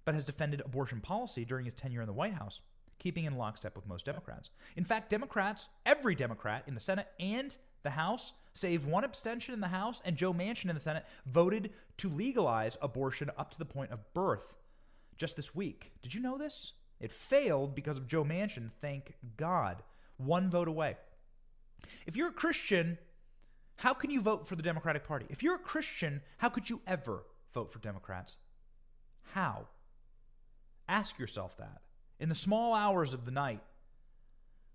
but 0.04 0.14
has 0.14 0.24
defended 0.24 0.60
abortion 0.60 1.00
policy 1.00 1.44
during 1.44 1.64
his 1.64 1.74
tenure 1.74 2.00
in 2.00 2.06
the 2.06 2.12
White 2.12 2.34
House, 2.34 2.60
keeping 2.98 3.24
in 3.24 3.36
lockstep 3.36 3.76
with 3.76 3.86
most 3.86 4.06
Democrats. 4.06 4.50
In 4.76 4.84
fact, 4.84 5.10
Democrats, 5.10 5.68
every 5.84 6.14
Democrat 6.14 6.64
in 6.66 6.74
the 6.74 6.80
Senate 6.80 7.08
and 7.20 7.56
the 7.88 7.92
House, 7.92 8.32
save 8.52 8.86
one 8.86 9.04
abstention 9.04 9.54
in 9.54 9.60
the 9.60 9.68
House 9.68 10.02
and 10.04 10.16
Joe 10.16 10.34
Manchin 10.34 10.68
in 10.68 10.74
the 10.74 10.80
Senate, 10.80 11.06
voted 11.26 11.70
to 11.96 12.10
legalize 12.10 12.76
abortion 12.82 13.30
up 13.38 13.50
to 13.52 13.58
the 13.58 13.64
point 13.64 13.92
of 13.92 14.12
birth 14.12 14.54
just 15.16 15.36
this 15.36 15.54
week. 15.54 15.92
Did 16.02 16.14
you 16.14 16.20
know 16.20 16.36
this? 16.36 16.72
It 17.00 17.10
failed 17.10 17.74
because 17.74 17.96
of 17.96 18.06
Joe 18.06 18.24
Manchin, 18.24 18.70
thank 18.80 19.14
God. 19.36 19.82
One 20.18 20.50
vote 20.50 20.68
away. 20.68 20.96
If 22.06 22.16
you're 22.16 22.28
a 22.28 22.32
Christian, 22.32 22.98
how 23.76 23.94
can 23.94 24.10
you 24.10 24.20
vote 24.20 24.46
for 24.46 24.56
the 24.56 24.62
Democratic 24.62 25.06
Party? 25.06 25.26
If 25.30 25.42
you're 25.42 25.54
a 25.54 25.60
Christian, 25.60 26.20
how 26.38 26.48
could 26.48 26.68
you 26.68 26.80
ever 26.86 27.24
vote 27.54 27.72
for 27.72 27.78
Democrats? 27.78 28.36
How? 29.32 29.68
Ask 30.88 31.18
yourself 31.18 31.56
that. 31.58 31.80
In 32.18 32.28
the 32.28 32.34
small 32.34 32.74
hours 32.74 33.14
of 33.14 33.24
the 33.24 33.30
night, 33.30 33.62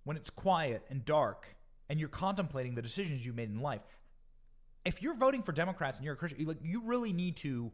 when 0.06 0.16
it's 0.16 0.30
quiet 0.30 0.84
and 0.90 1.04
dark, 1.04 1.56
and 1.94 2.00
you're 2.00 2.10
contemplating 2.10 2.74
the 2.74 2.82
decisions 2.82 3.24
you 3.24 3.34
made 3.34 3.52
in 3.52 3.60
life, 3.60 3.84
if 4.84 5.04
you're 5.04 5.14
voting 5.14 5.44
for 5.44 5.52
Democrats 5.52 6.00
and 6.00 6.04
you're 6.04 6.16
a 6.16 6.18
Christian, 6.18 6.40
you, 6.40 6.56
you 6.64 6.82
really 6.82 7.14
need 7.14 7.38
to 7.38 7.72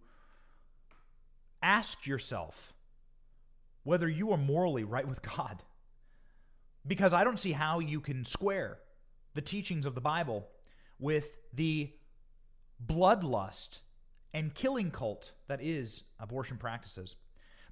ask 1.63 2.05
yourself 2.05 2.73
whether 3.83 4.09
you 4.09 4.33
are 4.33 4.37
morally 4.37 4.83
right 4.83 5.07
with 5.07 5.21
God. 5.21 5.63
Because 6.85 7.13
I 7.13 7.23
don't 7.23 7.39
see 7.39 7.53
how 7.53 7.79
you 7.79 8.01
can 8.01 8.25
square 8.25 8.79
the 9.35 9.41
teachings 9.41 9.85
of 9.85 9.95
the 9.95 10.01
Bible 10.01 10.49
with 10.99 11.37
the 11.53 11.89
bloodlust 12.85 13.79
and 14.33 14.53
killing 14.53 14.91
cult 14.91 15.31
that 15.47 15.61
is 15.61 16.03
abortion 16.19 16.57
practices. 16.57 17.15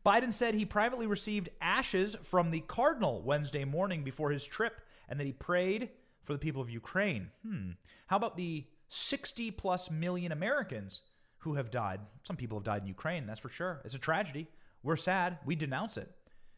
Biden 0.06 0.32
said 0.32 0.56
he 0.56 0.64
privately 0.64 1.08
received 1.08 1.50
ashes 1.60 2.16
from 2.24 2.52
the 2.52 2.62
cardinal 2.62 3.22
Wednesday 3.22 3.66
morning 3.66 4.06
before 4.06 4.32
his 4.32 4.46
trip 4.46 4.80
and 5.10 5.20
that 5.20 5.28
he 5.28 5.34
prayed 5.34 5.90
for 6.28 6.34
the 6.34 6.40
people 6.40 6.62
of 6.62 6.70
Ukraine. 6.70 7.32
Hmm. 7.48 7.72
How 8.08 8.18
about 8.18 8.36
the 8.36 8.66
60 8.90 9.50
plus 9.52 9.90
million 9.90 10.34
Americans 10.34 11.04
who 11.40 11.54
have 11.54 11.72
died? 11.72 12.02
Some 12.24 12.36
people 12.36 12.58
have 12.58 12.66
died 12.66 12.82
in 12.82 12.88
Ukraine, 12.88 13.26
that's 13.26 13.40
for 13.40 13.50
sure. 13.50 13.82
It's 13.86 13.96
a 13.96 14.00
tragedy. 14.00 14.48
We're 14.84 14.98
sad. 14.98 15.40
We 15.46 15.56
denounce 15.56 15.96
it. 15.96 16.12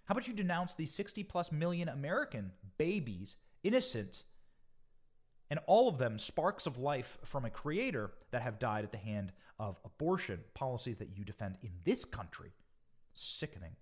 How 0.05 0.13
about 0.13 0.27
you 0.27 0.33
denounce 0.33 0.73
the 0.73 0.87
60 0.87 1.23
plus 1.23 1.51
million 1.51 1.87
American 1.87 2.51
babies, 2.79 3.35
innocent, 3.63 4.23
and 5.51 5.59
all 5.67 5.87
of 5.87 5.99
them 5.99 6.17
sparks 6.17 6.65
of 6.65 6.79
life 6.79 7.19
from 7.23 7.45
a 7.45 7.51
creator 7.51 8.11
that 8.31 8.41
have 8.41 8.57
died 8.57 8.83
at 8.83 8.91
the 8.91 8.97
hand 8.97 9.31
of 9.59 9.77
abortion 9.85 10.39
policies 10.55 10.97
that 10.97 11.15
you 11.15 11.23
defend 11.23 11.57
in 11.61 11.69
this 11.85 12.05
country? 12.05 12.53
Sickening. 13.13 13.75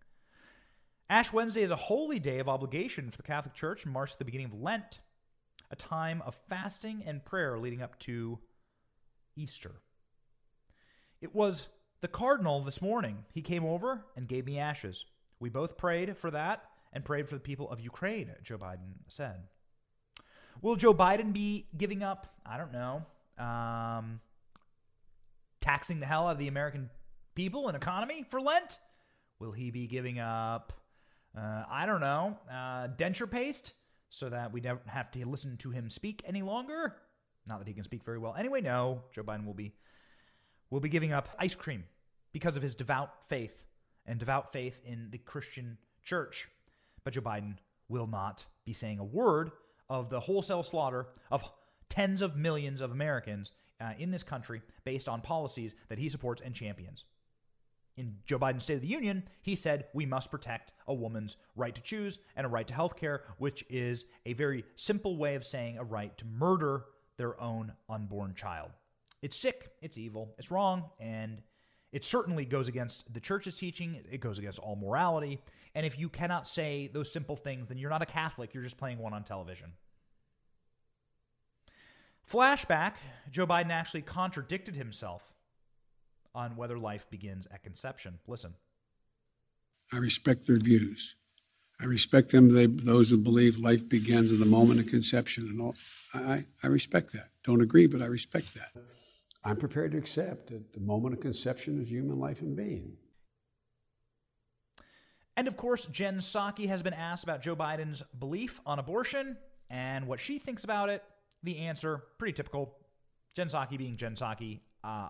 Ash 1.09 1.31
Wednesday 1.31 1.61
is 1.61 1.71
a 1.71 1.77
holy 1.77 2.19
day 2.19 2.39
of 2.39 2.49
obligation 2.49 3.09
for 3.09 3.15
the 3.15 3.23
Catholic 3.23 3.53
Church 3.53 3.85
and 3.85 3.93
marks 3.93 4.17
the 4.17 4.25
beginning 4.25 4.47
of 4.47 4.53
Lent, 4.53 4.99
a 5.71 5.75
time 5.75 6.21
of 6.25 6.35
fasting 6.49 7.03
and 7.05 7.23
prayer 7.23 7.57
leading 7.57 7.81
up 7.81 7.99
to 7.99 8.39
Easter. 9.35 9.81
It 11.21 11.33
was 11.33 11.67
the 12.01 12.07
cardinal 12.07 12.61
this 12.61 12.81
morning. 12.81 13.25
He 13.33 13.41
came 13.41 13.65
over 13.65 14.05
and 14.15 14.27
gave 14.27 14.45
me 14.45 14.59
ashes. 14.59 15.05
We 15.39 15.49
both 15.49 15.77
prayed 15.77 16.15
for 16.17 16.31
that 16.31 16.63
and 16.93 17.03
prayed 17.03 17.27
for 17.27 17.35
the 17.35 17.41
people 17.41 17.69
of 17.69 17.79
Ukraine, 17.79 18.31
Joe 18.43 18.57
Biden 18.57 18.93
said. 19.07 19.43
Will 20.61 20.75
Joe 20.75 20.93
Biden 20.93 21.33
be 21.33 21.67
giving 21.77 22.03
up, 22.03 22.27
I 22.45 22.57
don't 22.57 22.71
know, 22.71 23.05
um, 23.37 24.19
taxing 25.61 25.99
the 25.99 26.05
hell 26.05 26.27
out 26.27 26.31
of 26.31 26.37
the 26.39 26.47
American 26.47 26.89
people 27.35 27.67
and 27.67 27.77
economy 27.77 28.25
for 28.27 28.41
Lent? 28.41 28.79
Will 29.39 29.51
he 29.51 29.69
be 29.69 29.85
giving 29.85 30.19
up, 30.19 30.73
uh, 31.37 31.63
I 31.69 31.85
don't 31.85 32.01
know, 32.01 32.37
uh, 32.49 32.87
denture 32.87 33.29
paste 33.29 33.73
so 34.09 34.29
that 34.29 34.51
we 34.53 34.61
don't 34.61 34.87
have 34.87 35.11
to 35.11 35.27
listen 35.27 35.57
to 35.57 35.71
him 35.71 35.89
speak 35.89 36.21
any 36.25 36.41
longer? 36.41 36.95
Not 37.45 37.59
that 37.59 37.67
he 37.67 37.73
can 37.73 37.83
speak 37.83 38.03
very 38.03 38.17
well. 38.17 38.35
Anyway, 38.37 38.61
no, 38.61 39.03
Joe 39.13 39.23
Biden 39.23 39.45
will 39.45 39.53
be 39.53 39.73
will 40.69 40.79
be 40.79 40.89
giving 40.89 41.13
up 41.13 41.29
ice 41.39 41.55
cream 41.55 41.85
because 42.33 42.57
of 42.57 42.61
his 42.61 42.75
devout 42.75 43.23
faith 43.23 43.65
and 44.05 44.19
devout 44.19 44.51
faith 44.51 44.81
in 44.85 45.09
the 45.11 45.17
Christian 45.17 45.77
church. 46.03 46.49
But 47.03 47.13
Joe 47.13 47.21
Biden 47.21 47.55
will 47.87 48.07
not 48.07 48.45
be 48.65 48.73
saying 48.73 48.99
a 48.99 49.03
word 49.03 49.51
of 49.89 50.09
the 50.09 50.19
wholesale 50.19 50.63
slaughter 50.63 51.07
of 51.31 51.49
tens 51.89 52.21
of 52.21 52.35
millions 52.35 52.81
of 52.81 52.91
Americans 52.91 53.51
uh, 53.79 53.93
in 53.97 54.11
this 54.11 54.23
country 54.23 54.61
based 54.83 55.07
on 55.07 55.21
policies 55.21 55.75
that 55.87 55.99
he 55.99 56.09
supports 56.09 56.41
and 56.41 56.53
champions. 56.53 57.05
In 57.97 58.17
Joe 58.25 58.37
Biden's 58.37 58.63
State 58.63 58.75
of 58.75 58.81
the 58.81 58.87
Union, 58.87 59.23
he 59.41 59.55
said 59.55 59.87
we 59.93 60.05
must 60.05 60.29
protect 60.29 60.71
a 60.87 60.93
woman's 60.93 61.35
right 61.55 61.73
to 61.73 61.81
choose 61.81 62.19
and 62.35 62.45
a 62.45 62.49
right 62.49 62.67
to 62.67 62.73
health 62.73 62.95
care, 62.95 63.23
which 63.39 63.65
is 63.69 64.05
a 64.25 64.33
very 64.33 64.63
simple 64.75 65.17
way 65.17 65.33
of 65.33 65.43
saying 65.43 65.79
a 65.79 65.83
right 65.83 66.15
to 66.19 66.25
murder 66.25 66.85
their 67.17 67.39
own 67.41 67.73
unborn 67.89 68.35
child. 68.35 68.69
It's 69.23 69.35
sick, 69.35 69.71
it's 69.81 69.97
evil, 69.97 70.35
it's 70.37 70.51
wrong, 70.51 70.85
and 70.99 71.41
it 71.91 72.05
certainly 72.05 72.45
goes 72.45 72.67
against 72.67 73.11
the 73.11 73.19
church's 73.19 73.55
teaching. 73.55 73.99
It 74.11 74.19
goes 74.19 74.37
against 74.37 74.59
all 74.59 74.75
morality. 74.75 75.41
And 75.73 75.85
if 75.85 75.97
you 75.97 76.09
cannot 76.09 76.47
say 76.47 76.89
those 76.93 77.11
simple 77.11 77.35
things, 77.35 77.67
then 77.67 77.77
you're 77.77 77.89
not 77.89 78.01
a 78.01 78.05
Catholic. 78.07 78.53
You're 78.53 78.63
just 78.63 78.77
playing 78.77 78.99
one 78.99 79.13
on 79.13 79.23
television. 79.23 79.73
Flashback 82.29 82.93
Joe 83.31 83.47
Biden 83.47 83.69
actually 83.69 84.01
contradicted 84.01 84.75
himself 84.75 85.33
on 86.33 86.55
whether 86.55 86.77
life 86.77 87.09
begins 87.09 87.47
at 87.51 87.63
conception. 87.63 88.19
Listen. 88.27 88.53
I 89.91 89.97
respect 89.97 90.47
their 90.47 90.59
views. 90.59 91.15
I 91.79 91.85
respect 91.85 92.31
them, 92.31 92.49
they, 92.49 92.65
those 92.65 93.09
who 93.09 93.17
believe 93.17 93.57
life 93.57 93.87
begins 93.87 94.31
at 94.31 94.39
the 94.39 94.45
moment 94.45 94.79
of 94.79 94.87
conception. 94.87 95.47
And 95.47 95.61
all. 95.61 95.75
I, 96.13 96.45
I 96.63 96.67
respect 96.67 97.13
that. 97.13 97.29
Don't 97.43 97.61
agree, 97.61 97.85
but 97.85 98.01
I 98.01 98.05
respect 98.05 98.55
that. 98.55 98.71
I'm 99.43 99.57
prepared 99.57 99.91
to 99.91 99.97
accept 99.97 100.47
that 100.47 100.73
the 100.73 100.79
moment 100.79 101.13
of 101.13 101.21
conception 101.21 101.79
is 101.81 101.89
human 101.89 102.19
life 102.19 102.41
and 102.41 102.55
being. 102.55 102.97
And 105.37 105.47
of 105.47 105.55
course, 105.55 105.85
Jen 105.85 106.17
Psaki 106.17 106.67
has 106.67 106.81
been 106.81 106.95
asked 106.95 107.23
about 107.23 107.43
Joe 107.43 107.55
Biden's 107.55 108.01
belief 108.17 108.59
on 108.65 108.79
abortion 108.79 109.37
and 109.69 110.07
what 110.07 110.19
she 110.19 110.39
thinks 110.39 110.63
about 110.63 110.89
it. 110.89 111.03
The 111.43 111.59
answer, 111.59 112.01
pretty 112.17 112.33
typical. 112.33 112.75
Jen 113.35 113.47
Psaki 113.47 113.77
being 113.77 113.97
Jen 113.97 114.15
Psaki. 114.15 114.61
Uh, 114.87 115.09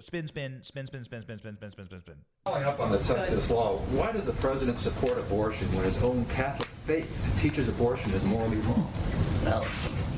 spin, 0.00 0.28
spin, 0.28 0.60
spin, 0.62 0.86
spin, 0.86 1.02
spin, 1.02 1.22
spin, 1.22 1.38
spin, 1.38 1.56
spin, 1.56 1.70
spin, 1.70 1.86
spin, 1.86 2.00
spin. 2.02 2.14
Following 2.44 2.64
up 2.64 2.80
on 2.80 2.90
the 2.90 2.98
Texas 2.98 3.50
law, 3.50 3.78
why 3.96 4.12
does 4.12 4.26
the 4.26 4.34
president 4.34 4.78
support 4.78 5.16
abortion 5.16 5.66
when 5.68 5.84
his 5.84 6.02
own 6.02 6.26
Catholic 6.26 6.68
faith 6.86 7.36
teaches 7.40 7.68
abortion 7.68 8.12
is 8.12 8.22
morally 8.24 8.58
wrong? 8.58 8.88
Well, 9.44 9.64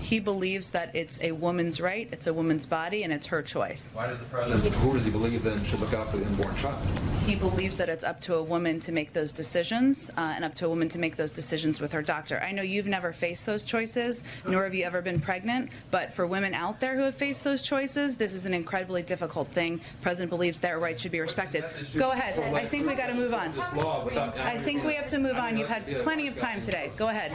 he 0.03 0.21
believes 0.21 0.71
that 0.71 0.97
it's 0.97 1.21
a 1.21 1.33
woman's 1.33 1.83
right, 1.83 2.09
it's 2.13 2.27
a 2.27 2.33
woman's 2.33 2.65
body, 2.65 3.03
and 3.03 3.13
it's 3.13 3.27
her 3.27 3.43
choice. 3.43 3.93
Why 3.93 4.07
does 4.07 4.19
the 4.19 4.25
president, 4.25 4.75
who 4.77 4.95
does 4.95 5.05
he 5.05 5.11
believe 5.11 5.43
then 5.43 5.63
should 5.65 5.81
look 5.81 5.93
out 5.93 6.09
for 6.09 6.17
the 6.17 6.25
unborn 6.25 6.57
child? 6.57 6.83
He 7.27 7.35
believes 7.35 7.77
that 7.77 7.91
it's 7.91 8.05
up 8.05 8.19
to 8.23 8.37
a 8.37 8.43
woman 8.43 8.81
to 8.81 8.93
make 8.93 9.13
those 9.13 9.33
decisions 9.33 10.09
uh, 10.17 10.33
and 10.35 10.47
up 10.47 10.55
to 10.55 10.67
a 10.67 10.69
woman 10.71 10.89
to 10.91 10.99
make 10.99 11.17
those 11.17 11.31
decisions 11.31 11.79
with 11.79 11.93
her 11.93 12.01
doctor. 12.01 12.41
I 12.41 12.53
know 12.53 12.63
you've 12.63 12.87
never 12.87 13.13
faced 13.13 13.45
those 13.45 13.65
choices, 13.65 14.25
nor 14.47 14.65
have 14.65 14.75
you 14.75 14.85
ever 14.85 15.03
been 15.03 15.21
pregnant, 15.21 15.69
but 15.91 16.15
for 16.15 16.27
women 16.27 16.55
out 16.55 16.81
there 16.81 16.97
who 16.97 17.03
have 17.03 17.15
faced 17.15 17.45
those 17.45 17.61
choices, 17.61 18.17
this 18.17 18.33
is 18.33 18.47
an 18.47 18.55
incredibly 18.55 19.03
difficult 19.03 19.49
thing. 19.49 19.77
The 19.77 19.83
president 20.01 20.31
believes 20.31 20.61
their 20.61 20.79
rights 20.79 21.03
should 21.03 21.13
be 21.13 21.21
respected. 21.21 21.65
Go 21.99 22.13
ahead. 22.13 22.39
I 22.55 22.65
think 22.65 22.87
we 22.87 22.95
got 22.95 23.09
to 23.09 23.15
move 23.15 23.35
on. 23.35 23.53
I 23.61 24.57
think 24.57 24.85
we 24.85 24.95
have 24.95 25.09
to 25.09 25.19
move 25.19 25.37
on. 25.37 25.59
You've 25.59 25.69
had 25.69 25.87
plenty 25.99 26.29
of 26.29 26.37
time 26.59 26.67
today. 26.67 26.91
Go 26.97 27.09
ahead. 27.09 27.33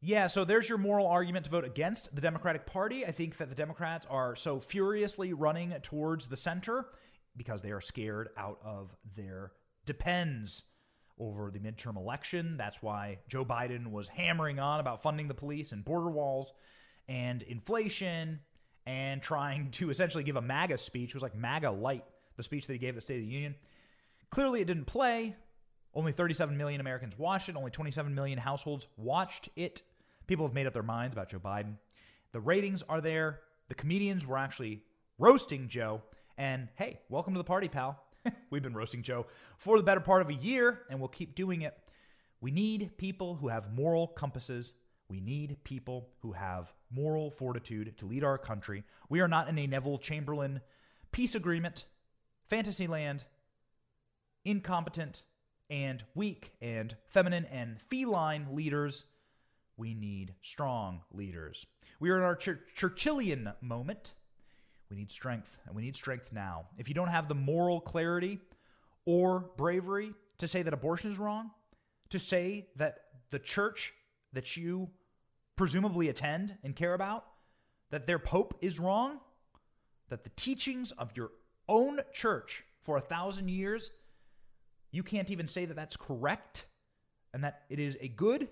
Yeah, 0.00 0.26
so 0.26 0.44
there's 0.44 0.68
your 0.68 0.78
moral 0.78 1.06
argument 1.06 1.44
to 1.44 1.50
vote 1.50 1.64
against 1.64 2.14
the 2.14 2.20
Democratic 2.20 2.66
Party. 2.66 3.06
I 3.06 3.12
think 3.12 3.36
that 3.36 3.48
the 3.48 3.54
Democrats 3.54 4.06
are 4.10 4.34
so 4.34 4.58
furiously 4.58 5.32
running 5.32 5.70
towards 5.82 6.26
the 6.26 6.36
center 6.36 6.86
because 7.36 7.62
they 7.62 7.70
are 7.70 7.80
scared 7.80 8.30
out 8.36 8.58
of 8.64 8.94
their 9.16 9.52
depends 9.86 10.64
over 11.18 11.50
the 11.50 11.60
midterm 11.60 11.96
election. 11.96 12.56
That's 12.56 12.82
why 12.82 13.18
Joe 13.28 13.44
Biden 13.44 13.92
was 13.92 14.08
hammering 14.08 14.58
on 14.58 14.80
about 14.80 15.02
funding 15.02 15.28
the 15.28 15.34
police 15.34 15.70
and 15.70 15.84
border 15.84 16.10
walls 16.10 16.52
and 17.08 17.42
inflation 17.44 18.40
and 18.86 19.22
trying 19.22 19.70
to 19.72 19.90
essentially 19.90 20.24
give 20.24 20.36
a 20.36 20.42
MAGA 20.42 20.78
speech. 20.78 21.10
It 21.10 21.14
was 21.14 21.22
like 21.22 21.36
MAGA 21.36 21.70
light, 21.70 22.04
the 22.36 22.42
speech 22.42 22.66
that 22.66 22.72
he 22.72 22.78
gave 22.80 22.90
at 22.90 22.94
the 22.96 23.00
State 23.02 23.20
of 23.20 23.26
the 23.26 23.32
Union. 23.32 23.54
Clearly, 24.30 24.60
it 24.62 24.66
didn't 24.66 24.86
play. 24.86 25.36
Only 25.94 26.12
37 26.12 26.56
million 26.56 26.80
Americans 26.80 27.18
watched 27.18 27.48
it. 27.48 27.56
Only 27.56 27.70
27 27.70 28.14
million 28.14 28.38
households 28.38 28.88
watched 28.96 29.48
it. 29.56 29.82
People 30.26 30.46
have 30.46 30.54
made 30.54 30.66
up 30.66 30.72
their 30.72 30.82
minds 30.82 31.14
about 31.14 31.28
Joe 31.28 31.38
Biden. 31.38 31.76
The 32.32 32.40
ratings 32.40 32.82
are 32.88 33.00
there. 33.00 33.40
The 33.68 33.74
comedians 33.74 34.26
were 34.26 34.38
actually 34.38 34.82
roasting 35.18 35.68
Joe. 35.68 36.02
And 36.38 36.68
hey, 36.76 37.00
welcome 37.08 37.34
to 37.34 37.38
the 37.38 37.44
party, 37.44 37.68
pal. 37.68 38.02
We've 38.50 38.62
been 38.62 38.74
roasting 38.74 39.02
Joe 39.02 39.26
for 39.58 39.76
the 39.76 39.82
better 39.82 40.00
part 40.00 40.22
of 40.22 40.30
a 40.30 40.34
year, 40.34 40.82
and 40.88 40.98
we'll 40.98 41.08
keep 41.08 41.34
doing 41.34 41.62
it. 41.62 41.76
We 42.40 42.50
need 42.50 42.96
people 42.96 43.34
who 43.34 43.48
have 43.48 43.72
moral 43.72 44.06
compasses. 44.08 44.74
We 45.08 45.20
need 45.20 45.58
people 45.64 46.08
who 46.20 46.32
have 46.32 46.72
moral 46.90 47.30
fortitude 47.30 47.96
to 47.98 48.06
lead 48.06 48.24
our 48.24 48.38
country. 48.38 48.84
We 49.08 49.20
are 49.20 49.28
not 49.28 49.48
in 49.48 49.58
a 49.58 49.66
Neville 49.66 49.98
Chamberlain 49.98 50.60
peace 51.10 51.34
agreement, 51.34 51.84
fantasy 52.48 52.86
land, 52.86 53.24
incompetent 54.44 55.22
and 55.70 56.04
weak 56.14 56.52
and 56.60 56.96
feminine 57.08 57.44
and 57.46 57.80
feline 57.80 58.48
leaders. 58.52 59.04
We 59.76 59.94
need 59.94 60.34
strong 60.42 61.02
leaders. 61.12 61.66
We 61.98 62.10
are 62.10 62.18
in 62.18 62.24
our 62.24 62.36
Chur- 62.36 62.60
Churchillian 62.76 63.54
moment. 63.60 64.14
We 64.90 64.96
need 64.96 65.10
strength, 65.10 65.58
and 65.66 65.74
we 65.74 65.82
need 65.82 65.96
strength 65.96 66.30
now. 66.32 66.66
If 66.76 66.88
you 66.88 66.94
don't 66.94 67.08
have 67.08 67.28
the 67.28 67.34
moral 67.34 67.80
clarity 67.80 68.38
or 69.06 69.40
bravery 69.56 70.12
to 70.38 70.46
say 70.46 70.62
that 70.62 70.74
abortion 70.74 71.10
is 71.10 71.18
wrong, 71.18 71.50
to 72.10 72.18
say 72.18 72.68
that 72.76 72.98
the 73.30 73.38
church 73.38 73.94
that 74.34 74.56
you 74.56 74.90
presumably 75.56 76.08
attend 76.08 76.56
and 76.62 76.76
care 76.76 76.94
about, 76.94 77.24
that 77.90 78.06
their 78.06 78.18
pope 78.18 78.54
is 78.60 78.78
wrong, 78.78 79.20
that 80.08 80.24
the 80.24 80.30
teachings 80.30 80.92
of 80.92 81.12
your 81.16 81.30
own 81.68 82.00
church 82.12 82.64
for 82.82 82.96
a 82.96 83.00
thousand 83.00 83.48
years, 83.48 83.90
you 84.92 85.02
can't 85.02 85.30
even 85.30 85.48
say 85.48 85.64
that 85.64 85.74
that's 85.74 85.96
correct 85.96 86.66
and 87.34 87.42
that 87.42 87.62
it 87.70 87.78
is 87.78 87.96
a 88.00 88.08
good, 88.08 88.48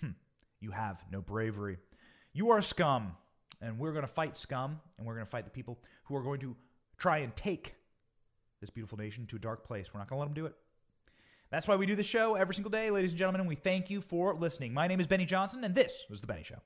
hmm, 0.00 0.10
you 0.60 0.70
have 0.70 1.02
no 1.10 1.20
bravery. 1.20 1.78
You 2.32 2.50
are 2.50 2.62
scum, 2.62 3.16
and 3.60 3.78
we're 3.78 3.92
going 3.92 4.06
to 4.06 4.12
fight 4.12 4.36
scum, 4.36 4.80
and 4.96 5.06
we're 5.06 5.14
going 5.14 5.26
to 5.26 5.30
fight 5.30 5.44
the 5.44 5.50
people 5.50 5.78
who 6.04 6.16
are 6.16 6.22
going 6.22 6.40
to 6.40 6.56
try 6.96 7.18
and 7.18 7.34
take 7.34 7.74
this 8.60 8.70
beautiful 8.70 8.96
nation 8.96 9.26
to 9.26 9.36
a 9.36 9.38
dark 9.38 9.64
place. 9.64 9.92
We're 9.92 9.98
not 9.98 10.08
going 10.08 10.18
to 10.18 10.20
let 10.20 10.26
them 10.26 10.34
do 10.34 10.46
it. 10.46 10.54
That's 11.50 11.66
why 11.66 11.74
we 11.74 11.86
do 11.86 11.96
the 11.96 12.04
show 12.04 12.36
every 12.36 12.54
single 12.54 12.70
day, 12.70 12.90
ladies 12.92 13.10
and 13.10 13.18
gentlemen, 13.18 13.40
and 13.40 13.48
we 13.48 13.56
thank 13.56 13.90
you 13.90 14.00
for 14.00 14.34
listening. 14.34 14.72
My 14.72 14.86
name 14.86 15.00
is 15.00 15.08
Benny 15.08 15.26
Johnson, 15.26 15.64
and 15.64 15.74
this 15.74 16.04
was 16.08 16.20
The 16.20 16.28
Benny 16.28 16.44
Show. 16.44 16.60